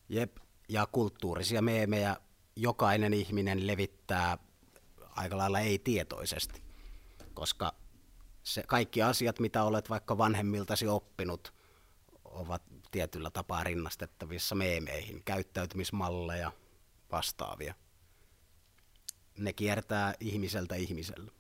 Jep, 0.09 0.37
ja 0.69 0.87
kulttuurisia 0.93 1.63
meemejä 1.63 2.17
jokainen 2.59 3.15
ihminen 3.15 3.67
levittää 3.67 4.39
aika 5.11 5.39
lailla 5.39 5.61
ei-tietoisesti, 5.61 6.63
koska 7.35 7.75
se 8.43 8.63
kaikki 8.63 9.03
asiat, 9.03 9.39
mitä 9.39 9.65
olet 9.65 9.91
vaikka 9.91 10.19
vanhemmiltasi 10.19 10.87
oppinut, 10.87 11.55
ovat 12.25 12.63
tietyllä 12.91 13.31
tapaa 13.31 13.65
rinnastettavissa 13.65 14.55
meemeihin, 14.55 15.25
käyttäytymismalleja, 15.25 16.53
vastaavia. 17.13 17.75
Ne 19.39 19.53
kiertää 19.53 20.15
ihmiseltä 20.21 20.75
ihmiselle. 20.75 21.33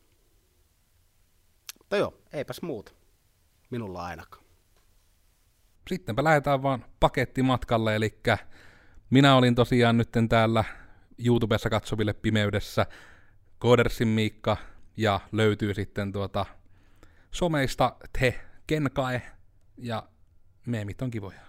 Mutta 1.79 1.97
joo, 1.97 2.15
eipäs 2.33 2.63
muuta. 2.63 2.93
Minulla 3.71 4.05
ainakaan. 4.05 4.45
Sittenpä 5.89 6.25
lähdetään 6.25 6.63
vaan 6.63 6.85
pakettimatkalle, 7.01 7.97
eli 7.97 8.21
minä 9.11 9.37
olin 9.37 9.55
tosiaan 9.55 9.97
nyt 9.97 10.09
täällä 10.29 10.65
YouTubessa 11.25 11.71
katsoville 11.71 12.13
pimeydessä 12.13 12.87
Kodersin 13.59 14.09
Miikka 14.09 14.57
ja 14.97 15.21
löytyy 15.33 15.75
sitten 15.75 16.13
tuota 16.13 16.47
someista 17.31 17.97
te 18.19 18.41
Kenkae 18.67 19.23
ja 19.77 20.09
meemit 20.67 21.03
on 21.03 21.11
kivoja. 21.11 21.41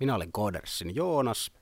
Minä 0.00 0.14
olen 0.14 0.32
Kodersin 0.32 0.96
Joonas. 0.96 1.52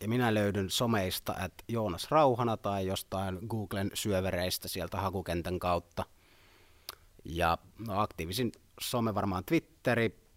Ja 0.00 0.08
minä 0.08 0.34
löydyn 0.34 0.70
someista 0.70 1.32
että 1.44 1.64
Joonas 1.68 2.10
Rauhana 2.10 2.56
tai 2.56 2.86
jostain 2.86 3.38
Googlen 3.48 3.90
syövereistä 3.94 4.68
sieltä 4.68 5.00
hakukentän 5.00 5.58
kautta. 5.58 6.04
Ja 7.24 7.58
no, 7.86 8.00
aktiivisin 8.00 8.52
some 8.80 9.14
varmaan 9.14 9.44
Twitteri, 9.44 10.29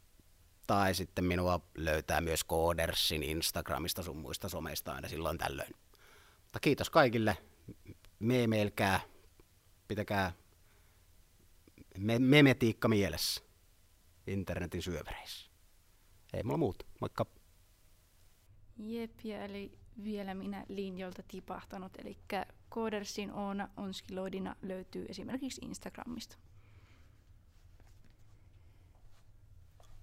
tai 0.68 0.96
sitten 0.96 1.26
minua 1.26 1.60
löytää 1.78 2.22
myös 2.22 2.44
Koodersin 2.44 3.24
Instagramista 3.24 4.04
sun 4.04 4.18
muista 4.18 4.50
someista 4.50 4.94
aina 4.94 5.08
silloin 5.08 5.38
tällöin. 5.38 5.76
Mutta 6.44 6.60
kiitos 6.60 6.90
kaikille. 6.90 7.38
Meemeilkää, 8.20 9.00
pitäkää 9.88 10.32
me- 11.98 12.20
memetiikka 12.20 12.88
mielessä 12.88 13.42
internetin 14.28 14.82
syövereissä. 14.82 15.50
Ei 16.34 16.44
mulla 16.44 16.58
muuta. 16.58 16.86
Moikka. 17.02 17.26
Jep, 18.78 19.12
ja 19.24 19.44
eli 19.44 19.78
vielä 20.04 20.34
minä 20.34 20.66
linjolta 20.70 21.24
tipahtanut, 21.28 21.92
eli 21.98 22.18
Koodersin 22.70 23.32
Oona 23.32 23.70
Onskiloidina 23.78 24.56
löytyy 24.62 25.06
esimerkiksi 25.10 25.62
Instagramista. 25.66 26.38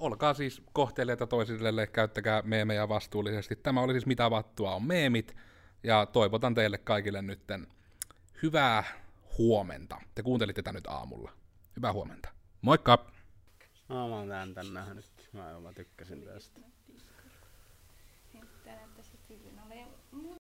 Olkaa 0.00 0.34
siis 0.34 0.62
kohtelijoita 0.72 1.26
toisille, 1.26 1.86
käyttäkää 1.86 2.42
meemejä 2.42 2.88
vastuullisesti. 2.88 3.56
Tämä 3.56 3.80
oli 3.80 3.92
siis 3.92 4.06
Mitä 4.06 4.30
vattua 4.30 4.74
on 4.74 4.82
meemit, 4.82 5.36
ja 5.82 6.06
toivotan 6.06 6.54
teille 6.54 6.78
kaikille 6.78 7.22
nytten 7.22 7.66
hyvää 8.42 8.84
huomenta. 9.38 10.00
Te 10.14 10.22
kuuntelitte 10.22 10.62
tätä 10.62 10.72
nyt 10.72 10.86
aamulla. 10.86 11.32
Hyvää 11.76 11.92
huomenta. 11.92 12.28
Moikka! 12.62 13.10
No, 13.88 14.08
mä 14.08 14.16
oon 14.16 14.28
tän, 14.28 14.54
tän 14.54 14.74
nähnyt. 14.74 15.06
Mä, 15.32 15.60
mä 15.60 15.72
tykkäsin 15.72 16.22
tästä. 16.22 16.60